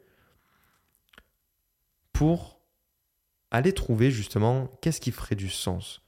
pour 2.13 2.61
aller 3.51 3.73
trouver 3.73 4.11
justement 4.11 4.69
qu'est-ce 4.81 5.01
qui 5.01 5.13
ferait 5.13 5.35
du 5.35 5.49
sens. 5.49 6.03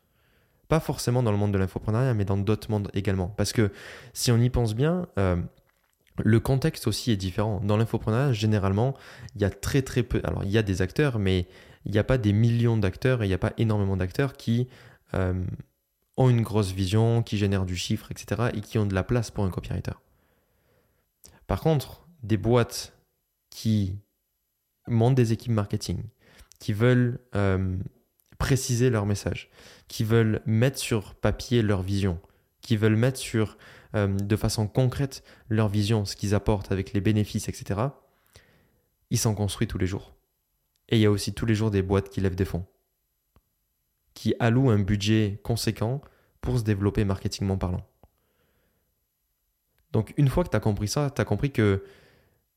Pas 0.68 0.80
forcément 0.80 1.22
dans 1.22 1.32
le 1.32 1.38
monde 1.38 1.52
de 1.52 1.58
l'infoprenariat, 1.58 2.14
mais 2.14 2.24
dans 2.24 2.36
d'autres 2.36 2.70
mondes 2.70 2.90
également. 2.94 3.28
Parce 3.28 3.52
que 3.52 3.72
si 4.14 4.32
on 4.32 4.38
y 4.38 4.48
pense 4.48 4.74
bien, 4.74 5.06
euh, 5.18 5.36
le 6.22 6.40
contexte 6.40 6.86
aussi 6.86 7.10
est 7.10 7.16
différent. 7.16 7.60
Dans 7.62 7.76
l'infoprenariat, 7.76 8.32
généralement, 8.32 8.94
il 9.34 9.42
y 9.42 9.44
a 9.44 9.50
très 9.50 9.82
très 9.82 10.02
peu. 10.02 10.20
Alors, 10.24 10.44
il 10.44 10.50
y 10.50 10.58
a 10.58 10.62
des 10.62 10.82
acteurs, 10.82 11.18
mais 11.18 11.46
il 11.84 11.92
n'y 11.92 11.98
a 11.98 12.04
pas 12.04 12.18
des 12.18 12.32
millions 12.32 12.76
d'acteurs 12.76 13.22
et 13.22 13.26
il 13.26 13.28
n'y 13.28 13.34
a 13.34 13.38
pas 13.38 13.52
énormément 13.58 13.96
d'acteurs 13.96 14.34
qui 14.34 14.68
euh, 15.14 15.44
ont 16.16 16.28
une 16.28 16.42
grosse 16.42 16.72
vision, 16.72 17.22
qui 17.22 17.38
génèrent 17.38 17.66
du 17.66 17.76
chiffre, 17.76 18.10
etc. 18.10 18.50
et 18.54 18.60
qui 18.60 18.78
ont 18.78 18.86
de 18.86 18.94
la 18.94 19.02
place 19.02 19.30
pour 19.30 19.44
un 19.44 19.50
copywriter. 19.50 19.92
Par 21.46 21.60
contre, 21.60 22.06
des 22.22 22.36
boîtes 22.36 22.96
qui 23.50 23.98
montent 24.86 25.14
des 25.14 25.32
équipes 25.32 25.52
marketing, 25.52 26.02
qui 26.58 26.72
veulent 26.72 27.20
euh, 27.34 27.76
préciser 28.42 28.90
leur 28.90 29.06
message, 29.06 29.50
qui 29.86 30.02
veulent 30.02 30.42
mettre 30.46 30.76
sur 30.76 31.14
papier 31.14 31.62
leur 31.62 31.80
vision, 31.80 32.20
qui 32.60 32.76
veulent 32.76 32.96
mettre 32.96 33.20
sur 33.20 33.56
euh, 33.94 34.08
de 34.08 34.34
façon 34.34 34.66
concrète 34.66 35.22
leur 35.48 35.68
vision, 35.68 36.04
ce 36.04 36.16
qu'ils 36.16 36.34
apportent 36.34 36.72
avec 36.72 36.92
les 36.92 37.00
bénéfices, 37.00 37.48
etc., 37.48 37.80
ils 39.10 39.18
s'en 39.18 39.36
construisent 39.36 39.68
tous 39.68 39.78
les 39.78 39.86
jours. 39.86 40.16
Et 40.88 40.96
il 40.96 41.00
y 41.00 41.06
a 41.06 41.10
aussi 41.12 41.32
tous 41.32 41.46
les 41.46 41.54
jours 41.54 41.70
des 41.70 41.82
boîtes 41.82 42.08
qui 42.08 42.20
lèvent 42.20 42.34
des 42.34 42.44
fonds, 42.44 42.66
qui 44.12 44.34
allouent 44.40 44.70
un 44.70 44.80
budget 44.80 45.38
conséquent 45.44 46.00
pour 46.40 46.58
se 46.58 46.64
développer 46.64 47.04
marketingment 47.04 47.58
parlant. 47.58 47.86
Donc 49.92 50.14
une 50.16 50.28
fois 50.28 50.42
que 50.42 50.50
tu 50.50 50.56
as 50.56 50.60
compris 50.60 50.88
ça, 50.88 51.10
tu 51.10 51.20
as 51.20 51.24
compris 51.24 51.52
que 51.52 51.84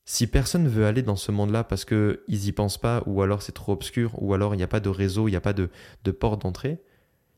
si 0.06 0.28
personne 0.28 0.64
ne 0.64 0.70
veut 0.70 0.86
aller 0.86 1.02
dans 1.02 1.16
ce 1.16 1.32
monde-là 1.32 1.64
parce 1.64 1.84
qu'ils 1.84 2.20
n'y 2.28 2.52
pensent 2.52 2.78
pas, 2.78 3.04
ou 3.08 3.22
alors 3.24 3.42
c'est 3.42 3.52
trop 3.52 3.74
obscur, 3.74 4.12
ou 4.22 4.34
alors 4.34 4.54
il 4.54 4.58
n'y 4.58 4.64
a 4.64 4.68
pas 4.68 4.80
de 4.80 4.90
réseau, 4.90 5.28
il 5.28 5.32
n'y 5.32 5.38
a 5.38 5.42
pas 5.42 5.54
de, 5.54 5.70
de 6.04 6.12
porte 6.12 6.44
d'entrée, 6.44 6.84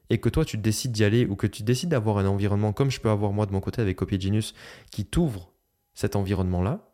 et 0.09 0.19
que 0.19 0.29
toi 0.29 0.43
tu 0.43 0.57
décides 0.57 0.91
d'y 0.91 1.05
aller 1.05 1.25
ou 1.25 1.35
que 1.35 1.47
tu 1.47 1.63
décides 1.63 1.89
d'avoir 1.89 2.17
un 2.17 2.25
environnement 2.27 2.73
comme 2.73 2.91
je 2.91 2.99
peux 2.99 3.09
avoir 3.09 3.31
moi 3.31 3.45
de 3.45 3.51
mon 3.51 3.61
côté 3.61 3.81
avec 3.81 3.97
Copy 3.97 4.19
Genius 4.19 4.53
qui 4.91 5.05
t'ouvre 5.05 5.51
cet 5.93 6.15
environnement-là, 6.15 6.87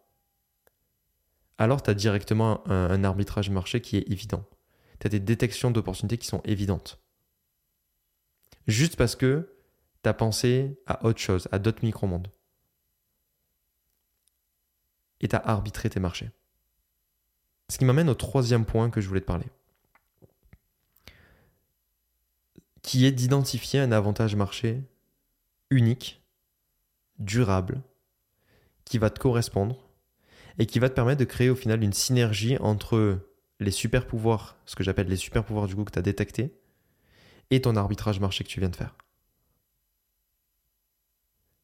alors 1.57 1.81
tu 1.81 1.89
as 1.89 1.93
directement 1.95 2.67
un, 2.67 2.91
un, 2.91 3.03
arbitrage 3.03 3.49
marché 3.49 3.81
qui 3.81 3.97
est 3.97 4.09
évident. 4.11 4.43
Tu 4.99 5.07
as 5.07 5.09
des 5.09 5.19
détections 5.19 5.71
d'opportunités 5.71 6.17
qui 6.17 6.27
sont 6.27 6.41
évidentes. 6.45 6.99
Juste 8.67 8.95
parce 8.95 9.15
que 9.15 9.49
tu 10.03 10.09
as 10.09 10.13
pensé 10.13 10.79
à 10.85 11.05
autre 11.05 11.19
chose, 11.19 11.47
à 11.51 11.59
d'autres 11.59 11.83
micro-mondes. 11.83 12.29
Et 15.23 15.27
tu 15.27 15.35
as 15.35 15.63
tes 15.89 15.99
marchés. 15.99 16.29
Ce 17.69 17.79
qui 17.79 17.85
m'amène 17.85 18.09
au 18.09 18.13
troisième 18.13 18.65
point 18.65 18.91
que 18.91 19.01
je 19.01 19.07
voulais 19.07 19.21
te 19.21 19.25
parler. 19.25 19.47
qui 22.83 23.05
est 23.05 23.11
d'identifier 23.11 23.79
un 23.79 23.91
avantage 23.91 24.35
marché 24.35 24.83
unique, 25.71 26.21
durable, 27.17 27.81
qui 28.85 28.99
va 28.99 29.09
te 29.09 29.19
correspondre 29.19 29.89
et 30.59 30.67
qui 30.67 30.77
va 30.77 30.89
te 30.89 30.93
permettre 30.93 31.19
de 31.19 31.25
créer 31.25 31.49
au 31.49 31.55
final 31.55 31.81
une 31.83 31.93
synergie 31.93 32.57
entre 32.59 33.17
les 33.59 33.71
super 33.71 34.05
pouvoirs, 34.05 34.57
ce 34.65 34.75
que 34.75 34.83
j'appelle 34.83 35.07
les 35.07 35.15
super 35.15 35.43
pouvoirs 35.43 35.67
du 35.67 35.75
coup 35.75 35.83
que 35.83 35.91
tu 35.91 35.97
as 35.97 36.03
détecté, 36.03 36.53
et 37.49 37.61
ton 37.61 37.75
arbitrage 37.75 38.19
marché 38.19 38.43
que 38.43 38.49
tu 38.49 38.59
viens 38.59 38.69
de 38.69 38.75
faire. 38.75 38.95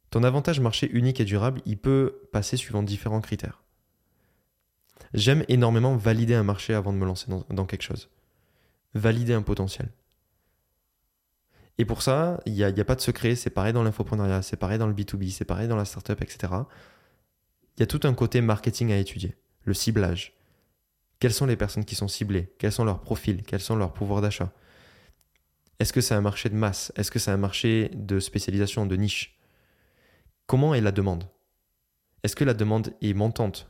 Ton 0.10 0.24
avantage 0.24 0.60
marché 0.60 0.90
unique 0.92 1.20
et 1.20 1.26
durable, 1.26 1.62
il 1.66 1.78
peut 1.78 2.22
passer 2.32 2.58
suivant 2.58 2.84
différents 2.84 3.22
critères. 3.22 3.64
J'aime 5.14 5.44
énormément 5.48 5.96
valider 5.96 6.36
un 6.36 6.44
marché 6.44 6.74
avant 6.74 6.94
de 6.94 6.98
me 6.98 7.06
lancer 7.06 7.28
dans, 7.50 7.66
quelque 7.66 7.82
chose. 7.82 8.10
Valider 8.94 9.34
un 9.34 9.42
potentiel. 9.42 9.90
Et 11.78 11.86
pour 11.86 12.02
ça, 12.02 12.40
il 12.46 12.54
n'y 12.54 12.64
a, 12.64 12.86
pas 12.86 12.96
de 12.96 13.02
secret, 13.02 13.36
c'est 13.36 13.50
pareil 13.50 13.74
dans 13.74 13.84
l'infoprenariat, 13.84 14.42
c'est 14.42 14.58
pareil 14.58 14.78
dans 14.78 14.88
le 14.88 14.94
B2B, 14.94 15.32
c'est 15.32 15.46
pareil 15.46 15.68
dans 15.68 15.78
la 15.78 15.86
startup, 15.86 16.22
etc. 16.22 16.54
Il 17.78 17.80
y 17.80 17.84
a 17.84 17.88
tout 17.88 18.02
un 18.04 18.14
côté 18.14 18.42
marketing 18.42 18.92
à 18.92 18.98
étudier, 18.98 19.36
le 19.64 19.74
ciblage. 19.74 20.34
Quelles 21.20 21.34
sont 21.34 21.46
les 21.46 21.56
personnes 21.56 21.86
qui 21.86 21.96
sont 21.96 22.08
ciblées? 22.08 22.54
Quels 22.58 22.72
sont 22.72 22.84
leurs 22.84 23.02
profils? 23.02 23.44
Quels 23.44 23.62
sont 23.62 23.76
leurs 23.76 23.94
pouvoirs 23.94 24.22
d'achat? 24.22 24.52
Est-ce 25.80 25.94
que 25.94 26.02
c'est 26.02 26.14
un 26.14 26.22
marché 26.22 26.50
de 26.50 26.56
masse? 26.56 26.92
Est-ce 26.96 27.12
que 27.12 27.20
c'est 27.20 27.32
un 27.32 27.38
marché 27.38 27.90
de 27.94 28.20
spécialisation, 28.20 28.86
de 28.86 28.96
niche? 28.96 29.39
Comment 30.50 30.74
est 30.74 30.82
la 30.82 30.92
demande? 30.92 31.26
Est-ce 32.24 32.36
que 32.36 32.44
la 32.44 32.56
demande 32.56 32.92
est 33.04 33.14
montante? 33.14 33.70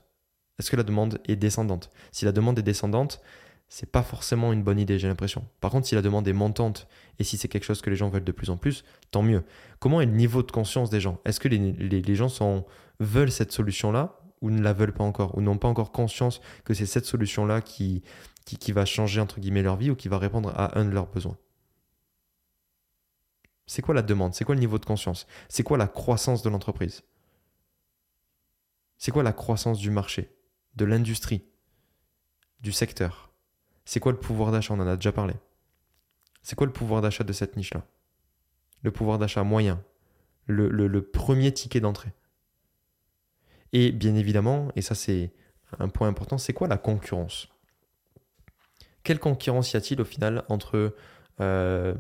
Est-ce 0.57 0.71
que 0.71 0.77
la 0.77 0.83
demande 0.83 1.19
est 1.27 1.36
descendante? 1.36 1.91
Si 2.13 2.24
la 2.24 2.31
demande 2.31 2.57
est 2.57 2.63
descendante, 2.63 3.19
c'est 3.67 3.91
pas 3.91 4.01
forcément 4.01 4.53
une 4.53 4.63
bonne 4.63 4.79
idée, 4.79 4.98
j'ai 4.98 5.09
l'impression. 5.09 5.45
Par 5.59 5.71
contre, 5.71 5.88
si 5.88 5.95
la 5.95 6.01
demande 6.01 6.25
est 6.29 6.33
montante 6.33 6.88
et 7.19 7.25
si 7.25 7.36
c'est 7.36 7.50
quelque 7.50 7.65
chose 7.65 7.81
que 7.81 7.89
les 7.89 7.98
gens 7.98 8.07
veulent 8.07 8.24
de 8.24 8.31
plus 8.31 8.50
en 8.50 8.55
plus, 8.55 8.86
tant 9.12 9.24
mieux. 9.24 9.43
Comment 9.79 10.00
est 10.00 10.05
le 10.05 10.13
niveau 10.13 10.41
de 10.41 10.53
conscience 10.53 10.89
des 10.89 11.01
gens? 11.01 11.19
Est-ce 11.25 11.41
que 11.41 11.50
les, 11.50 12.15
gens 12.15 12.29
veulent 13.01 13.31
cette 13.33 13.51
solution-là 13.51 14.17
ou 14.39 14.50
ne 14.50 14.62
la 14.62 14.71
veulent 14.71 14.93
pas 14.93 15.03
encore? 15.03 15.38
Ou 15.38 15.41
n'ont 15.41 15.57
pas 15.57 15.67
encore 15.67 15.91
conscience 15.91 16.39
que 16.63 16.74
c'est 16.74 16.86
cette 16.86 17.05
solution-là 17.05 17.59
qui, 17.59 18.03
qui, 18.45 18.55
qui 18.55 18.71
va 18.71 18.86
changer 18.86 19.19
entre 19.19 19.41
guillemets 19.41 19.63
leur 19.63 19.75
vie 19.75 19.91
ou 19.91 19.98
qui 19.98 20.07
va 20.07 20.17
répondre 20.17 20.53
à 20.55 20.79
un 20.79 20.86
de 20.86 20.91
leurs 20.91 21.07
besoins? 21.07 21.36
C'est 23.69 23.83
quoi 23.83 23.93
la 23.93 24.01
demande? 24.01 24.33
C'est 24.33 24.45
quoi 24.45 24.55
le 24.55 24.61
niveau 24.61 24.79
de 24.79 24.85
conscience? 24.85 25.27
C'est 25.47 25.61
quoi 25.61 25.77
la 25.77 25.88
croissance 25.88 26.41
de 26.41 26.49
l'entreprise? 26.49 27.03
C'est 28.97 29.11
quoi 29.11 29.21
la 29.21 29.31
croissance 29.31 29.77
du 29.77 29.91
marché, 29.91 30.35
de 30.75 30.85
l'industrie, 30.85 31.45
du 32.61 32.71
secteur? 32.71 33.31
C'est 33.85 33.99
quoi 33.99 34.11
le 34.11 34.17
pouvoir 34.17 34.51
d'achat? 34.51 34.73
On 34.73 34.79
en 34.79 34.88
a 34.88 34.95
déjà 34.95 35.11
parlé. 35.11 35.35
C'est 36.41 36.55
quoi 36.55 36.65
le 36.65 36.73
pouvoir 36.73 37.03
d'achat 37.03 37.23
de 37.23 37.31
cette 37.31 37.57
niche-là? 37.57 37.85
Le 38.81 38.89
pouvoir 38.89 39.19
d'achat 39.19 39.43
moyen? 39.43 39.83
Le, 40.47 40.99
premier 41.01 41.53
ticket 41.53 41.79
d'entrée? 41.79 42.13
Et 43.71 43.91
bien 43.91 44.15
évidemment, 44.15 44.69
et 44.75 44.81
ça 44.81 44.95
c'est 44.95 45.31
un 45.77 45.89
point 45.89 46.07
important, 46.07 46.39
c'est 46.39 46.53
quoi 46.53 46.67
la 46.67 46.79
concurrence? 46.79 47.49
Quelle 49.03 49.19
concurrence 49.19 49.73
y 49.73 49.77
a-t-il 49.77 50.01
au 50.01 50.05
final 50.05 50.43
entre 50.49 50.95
euh, 51.39 51.93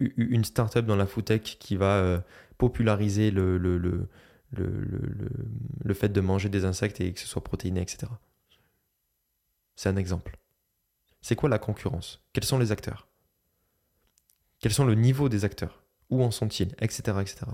une 0.00 0.44
startup 0.44 0.84
dans 0.84 0.96
la 0.96 1.06
foodtech 1.06 1.56
qui 1.60 1.76
va 1.76 1.96
euh, 1.96 2.20
populariser 2.58 3.30
le, 3.30 3.58
le, 3.58 3.78
le, 3.78 4.08
le, 4.52 5.94
fait 5.94 6.10
de 6.10 6.20
manger 6.20 6.48
des 6.48 6.64
insectes 6.64 7.00
et 7.00 7.12
que 7.12 7.20
ce 7.20 7.26
soit 7.26 7.42
protéiné, 7.44 7.80
etc. 7.80 8.10
C'est 9.76 9.88
un 9.88 9.96
exemple. 9.96 10.38
C'est 11.20 11.36
quoi 11.36 11.48
la 11.48 11.58
concurrence? 11.58 12.24
Quels 12.32 12.44
sont 12.44 12.58
les 12.58 12.72
acteurs? 12.72 13.08
Quels 14.60 14.72
sont 14.72 14.84
le 14.84 14.94
niveau 14.94 15.28
des 15.28 15.44
acteurs? 15.44 15.82
Où 16.10 16.22
en 16.22 16.30
sont-ils? 16.30 16.74
Etc., 16.80 17.00
etc. 17.20 17.46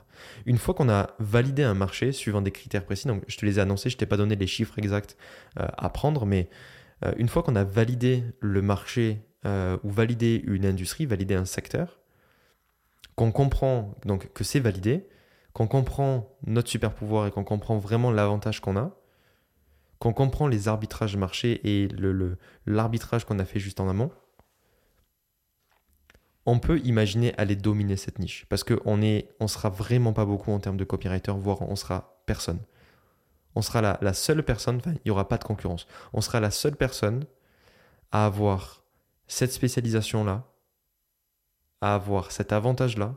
Une 0.46 0.58
fois 0.58 0.74
qu'on 0.74 0.88
a 0.88 1.14
validé 1.20 1.62
un 1.62 1.74
marché 1.74 2.12
suivant 2.12 2.42
des 2.42 2.50
critères 2.50 2.84
précis, 2.84 3.06
donc 3.06 3.22
je 3.28 3.36
te 3.36 3.46
les 3.46 3.58
ai 3.58 3.62
annoncés, 3.62 3.90
je 3.90 3.96
t'ai 3.96 4.06
pas 4.06 4.16
donné 4.16 4.34
les 4.36 4.46
chiffres 4.46 4.78
exacts 4.78 5.16
euh, 5.58 5.66
à 5.76 5.90
prendre, 5.90 6.26
mais 6.26 6.50
euh, 7.04 7.12
une 7.16 7.28
fois 7.28 7.42
qu'on 7.42 7.56
a 7.56 7.64
validé 7.64 8.24
le 8.40 8.62
marché 8.62 9.22
euh, 9.46 9.78
ou 9.84 9.90
validé 9.90 10.42
une 10.46 10.66
industrie, 10.66 11.06
validé 11.06 11.34
un 11.34 11.44
secteur, 11.44 11.97
qu'on 13.18 13.32
comprend 13.32 13.96
donc 14.04 14.32
que 14.32 14.44
c'est 14.44 14.60
validé, 14.60 15.08
qu'on 15.52 15.66
comprend 15.66 16.38
notre 16.46 16.68
super 16.68 16.94
pouvoir 16.94 17.26
et 17.26 17.32
qu'on 17.32 17.42
comprend 17.42 17.76
vraiment 17.76 18.12
l'avantage 18.12 18.60
qu'on 18.60 18.76
a, 18.76 18.96
qu'on 19.98 20.12
comprend 20.12 20.46
les 20.46 20.68
arbitrages 20.68 21.16
marché 21.16 21.60
et 21.64 21.88
l'arbitrage 22.64 23.22
le, 23.22 23.26
qu'on 23.26 23.40
a 23.40 23.44
fait 23.44 23.58
juste 23.58 23.80
en 23.80 23.88
amont, 23.88 24.12
on 26.46 26.60
peut 26.60 26.78
imaginer 26.84 27.34
aller 27.38 27.56
dominer 27.56 27.96
cette 27.96 28.20
niche 28.20 28.46
parce 28.48 28.62
qu'on 28.62 29.02
est, 29.02 29.28
on 29.40 29.48
sera 29.48 29.68
vraiment 29.68 30.12
pas 30.12 30.24
beaucoup 30.24 30.52
en 30.52 30.60
termes 30.60 30.76
de 30.76 30.84
copywriter, 30.84 31.32
voire 31.32 31.62
on 31.62 31.74
sera 31.74 32.22
personne. 32.24 32.60
On 33.56 33.62
sera 33.62 33.82
la, 33.82 33.98
la 34.00 34.12
seule 34.12 34.44
personne, 34.44 34.76
enfin, 34.76 34.92
il 34.92 35.00
n'y 35.06 35.10
aura 35.10 35.26
pas 35.26 35.38
de 35.38 35.44
concurrence. 35.44 35.88
On 36.12 36.20
sera 36.20 36.38
la 36.38 36.52
seule 36.52 36.76
personne 36.76 37.24
à 38.12 38.26
avoir 38.26 38.84
cette 39.26 39.50
spécialisation-là, 39.50 40.46
à 41.80 41.94
avoir 41.94 42.32
cet 42.32 42.52
avantage-là, 42.52 43.16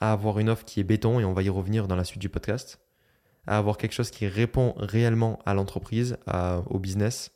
à 0.00 0.12
avoir 0.12 0.38
une 0.38 0.48
offre 0.48 0.64
qui 0.64 0.80
est 0.80 0.84
béton, 0.84 1.20
et 1.20 1.24
on 1.24 1.32
va 1.32 1.42
y 1.42 1.48
revenir 1.48 1.88
dans 1.88 1.96
la 1.96 2.04
suite 2.04 2.20
du 2.20 2.28
podcast, 2.28 2.80
à 3.46 3.58
avoir 3.58 3.76
quelque 3.76 3.92
chose 3.92 4.10
qui 4.10 4.26
répond 4.26 4.74
réellement 4.76 5.38
à 5.46 5.54
l'entreprise, 5.54 6.16
au 6.66 6.78
business, 6.78 7.30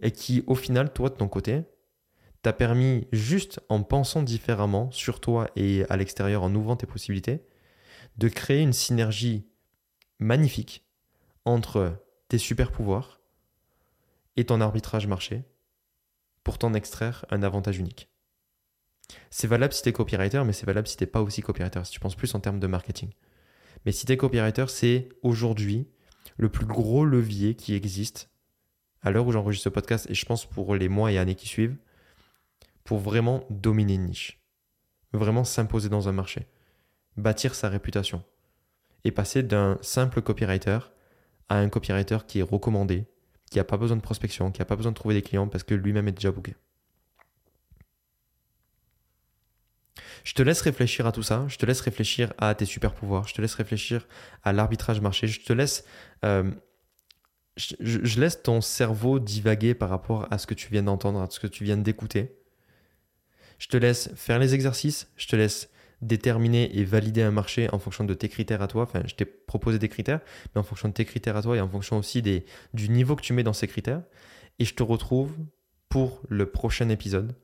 et 0.00 0.12
qui, 0.12 0.44
au 0.46 0.54
final, 0.54 0.92
toi, 0.92 1.10
de 1.10 1.14
ton 1.14 1.28
côté, 1.28 1.64
t'a 2.42 2.52
permis, 2.52 3.06
juste 3.12 3.60
en 3.68 3.82
pensant 3.82 4.22
différemment 4.22 4.90
sur 4.90 5.20
toi 5.20 5.50
et 5.56 5.84
à 5.90 5.96
l'extérieur, 5.96 6.42
en 6.42 6.54
ouvrant 6.54 6.76
tes 6.76 6.86
possibilités, 6.86 7.44
de 8.16 8.28
créer 8.28 8.62
une 8.62 8.72
synergie 8.72 9.46
magnifique 10.18 10.86
entre 11.44 12.02
tes 12.28 12.38
super 12.38 12.70
pouvoirs 12.70 13.20
et 14.36 14.44
ton 14.44 14.60
arbitrage 14.60 15.06
marché 15.06 15.44
pour 16.44 16.58
t'en 16.58 16.74
extraire 16.74 17.26
un 17.30 17.42
avantage 17.42 17.78
unique. 17.78 18.08
C'est 19.30 19.46
valable 19.46 19.72
si 19.72 19.82
tu 19.82 19.88
es 19.88 19.92
copywriter, 19.92 20.42
mais 20.44 20.52
c'est 20.52 20.66
valable 20.66 20.88
si 20.88 20.96
tu 20.96 21.06
pas 21.06 21.22
aussi 21.22 21.42
copywriter, 21.42 21.80
si 21.84 21.92
tu 21.92 22.00
penses 22.00 22.14
plus 22.14 22.34
en 22.34 22.40
termes 22.40 22.60
de 22.60 22.66
marketing. 22.66 23.10
Mais 23.84 23.92
si 23.92 24.06
tu 24.06 24.12
es 24.12 24.16
copywriter, 24.16 24.66
c'est 24.68 25.08
aujourd'hui 25.22 25.88
le 26.36 26.48
plus 26.48 26.66
gros 26.66 27.04
levier 27.04 27.54
qui 27.54 27.74
existe 27.74 28.30
à 29.02 29.10
l'heure 29.10 29.26
où 29.26 29.32
j'enregistre 29.32 29.64
ce 29.64 29.68
podcast, 29.68 30.06
et 30.10 30.14
je 30.14 30.26
pense 30.26 30.46
pour 30.46 30.74
les 30.74 30.88
mois 30.88 31.10
et 31.10 31.18
années 31.18 31.34
qui 31.34 31.48
suivent, 31.48 31.76
pour 32.84 32.98
vraiment 32.98 33.46
dominer 33.50 33.94
une 33.94 34.06
niche. 34.06 34.40
Vraiment 35.12 35.44
s'imposer 35.44 35.88
dans 35.88 36.08
un 36.08 36.12
marché. 36.12 36.46
Bâtir 37.16 37.54
sa 37.54 37.68
réputation. 37.68 38.22
Et 39.04 39.10
passer 39.10 39.42
d'un 39.42 39.78
simple 39.80 40.20
copywriter 40.20 40.78
à 41.48 41.56
un 41.56 41.68
copywriter 41.68 42.18
qui 42.26 42.40
est 42.40 42.42
recommandé, 42.42 43.06
qui 43.50 43.58
n'a 43.58 43.64
pas 43.64 43.76
besoin 43.76 43.96
de 43.96 44.02
prospection, 44.02 44.52
qui 44.52 44.60
n'a 44.60 44.66
pas 44.66 44.76
besoin 44.76 44.92
de 44.92 44.96
trouver 44.96 45.14
des 45.14 45.22
clients 45.22 45.48
parce 45.48 45.64
que 45.64 45.74
lui-même 45.74 46.08
est 46.08 46.12
déjà 46.12 46.30
booké. 46.30 46.54
Je 50.24 50.34
te 50.34 50.42
laisse 50.42 50.60
réfléchir 50.60 51.06
à 51.06 51.12
tout 51.12 51.22
ça, 51.22 51.44
je 51.48 51.56
te 51.56 51.66
laisse 51.66 51.80
réfléchir 51.80 52.32
à 52.38 52.54
tes 52.54 52.64
super 52.64 52.94
pouvoirs, 52.94 53.26
je 53.28 53.34
te 53.34 53.40
laisse 53.40 53.54
réfléchir 53.54 54.06
à 54.42 54.52
l'arbitrage 54.52 55.00
marché, 55.00 55.26
je 55.26 55.40
te 55.40 55.52
laisse... 55.52 55.84
Euh, 56.24 56.50
je, 57.56 58.20
laisse 58.20 58.42
ton 58.42 58.60
cerveau 58.60 59.18
divaguer 59.18 59.74
par 59.74 59.90
rapport 59.90 60.26
à 60.30 60.38
ce 60.38 60.46
que 60.46 60.54
tu 60.54 60.70
viens 60.70 60.82
d'entendre, 60.82 61.20
à 61.20 61.28
ce 61.28 61.40
que 61.40 61.46
tu 61.46 61.64
viens 61.64 61.76
d'écouter. 61.76 62.36
Je 63.58 63.68
te 63.68 63.76
laisse 63.76 64.10
faire 64.14 64.38
les 64.38 64.54
exercices, 64.54 65.10
je 65.16 65.26
te 65.26 65.36
laisse 65.36 65.68
déterminer 66.00 66.74
et 66.78 66.84
valider 66.84 67.22
un 67.22 67.30
marché 67.30 67.68
en 67.72 67.78
fonction 67.78 68.04
de 68.04 68.14
tes 68.14 68.30
critères 68.30 68.62
à 68.62 68.68
toi. 68.68 68.84
Enfin, 68.84 69.02
je 69.04 69.14
t'ai 69.14 69.26
proposé 69.26 69.78
des 69.78 69.88
critères, 69.88 70.20
mais 70.54 70.60
en 70.60 70.64
fonction 70.64 70.88
de 70.88 70.94
tes 70.94 71.04
critères 71.04 71.36
à 71.36 71.42
toi 71.42 71.56
et 71.56 71.60
en 71.60 71.68
fonction 71.68 71.98
aussi 71.98 72.22
du 72.22 72.88
niveau 72.88 73.16
que 73.16 73.22
tu 73.22 73.34
mets 73.34 73.42
dans 73.42 73.52
ces 73.52 73.66
critères. 73.66 74.02
Et 74.58 74.64
je 74.64 74.74
te 74.74 74.82
retrouve 74.82 75.36
pour 75.90 76.22
le 76.28 76.46
prochain 76.46 76.88
épisode 76.88 77.34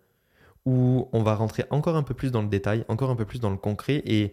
où 0.66 1.09
on 1.12 1.22
va 1.22 1.35
rentrer 1.35 1.64
encore 1.70 1.96
un 1.96 2.02
peu 2.02 2.12
plus 2.12 2.31
dans 2.31 2.42
le 2.42 2.48
détail, 2.48 2.85
encore 2.88 3.11
un 3.11 3.16
peu 3.16 3.24
plus 3.24 3.40
dans 3.40 3.50
le 3.50 3.57
concret 3.57 4.02
et 4.05 4.33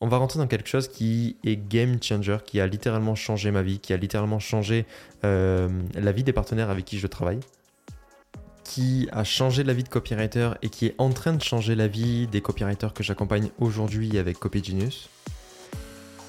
on 0.00 0.08
va 0.08 0.16
rentrer 0.16 0.38
dans 0.38 0.46
quelque 0.46 0.68
chose 0.68 0.88
qui 0.88 1.36
est 1.44 1.56
game 1.56 2.02
changer, 2.02 2.38
qui 2.44 2.60
a 2.60 2.66
littéralement 2.66 3.14
changé 3.14 3.50
ma 3.50 3.62
vie, 3.62 3.78
qui 3.78 3.92
a 3.92 3.96
littéralement 3.96 4.38
changé 4.38 4.86
euh, 5.24 5.68
la 5.94 6.12
vie 6.12 6.22
des 6.22 6.32
partenaires 6.32 6.70
avec 6.70 6.84
qui 6.84 6.98
je 6.98 7.06
travaille 7.06 7.40
qui 8.68 9.08
a 9.12 9.24
changé 9.24 9.64
la 9.64 9.72
vie 9.72 9.82
de 9.82 9.88
copywriter 9.88 10.50
et 10.60 10.68
qui 10.68 10.86
est 10.86 10.94
en 10.98 11.08
train 11.08 11.32
de 11.32 11.42
changer 11.42 11.74
la 11.74 11.88
vie 11.88 12.26
des 12.26 12.42
copywriters 12.42 12.92
que 12.92 13.02
j'accompagne 13.02 13.48
aujourd'hui 13.58 14.18
avec 14.18 14.38
CopyGenius. 14.38 15.08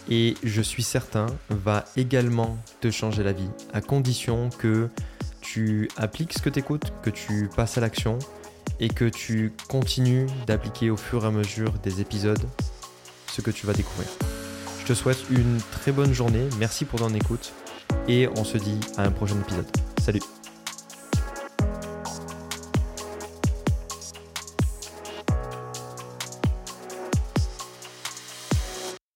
Et 0.10 0.36
je 0.42 0.62
suis 0.62 0.84
certain 0.84 1.26
va 1.50 1.84
également 1.98 2.58
te 2.80 2.92
changer 2.92 3.24
la 3.24 3.34
vie, 3.34 3.50
à 3.74 3.82
condition 3.82 4.50
que 4.58 4.88
tu 5.42 5.90
appliques 5.98 6.32
ce 6.32 6.42
que 6.42 6.50
tu 6.50 6.60
écoutes, 6.60 6.94
que 7.04 7.10
tu 7.10 7.50
passes 7.56 7.78
à 7.78 7.82
l'action 7.82 8.18
et 8.80 8.90
que 8.90 9.06
tu 9.06 9.54
continues 9.68 10.28
d'appliquer 10.48 10.90
au 10.90 10.98
fur 10.98 11.24
et 11.24 11.28
à 11.28 11.32
mesure 11.32 11.74
des 11.84 12.02
épisodes 12.02 12.44
ce 13.32 13.42
que 13.42 13.52
tu 13.52 13.66
vas 13.66 13.74
découvrir. 13.74 14.10
Je 14.82 14.86
te 14.86 14.94
souhaite 14.94 15.24
une 15.30 15.60
très 15.72 15.92
bonne 15.92 16.14
journée, 16.14 16.48
merci 16.58 16.86
pour 16.86 17.00
ton 17.00 17.14
écoute 17.14 17.54
et 18.08 18.28
on 18.36 18.44
se 18.44 18.58
dit 18.58 18.80
à 18.98 19.04
un 19.04 19.12
prochain 19.12 19.40
épisode. 19.40 19.68
Salut 20.02 20.39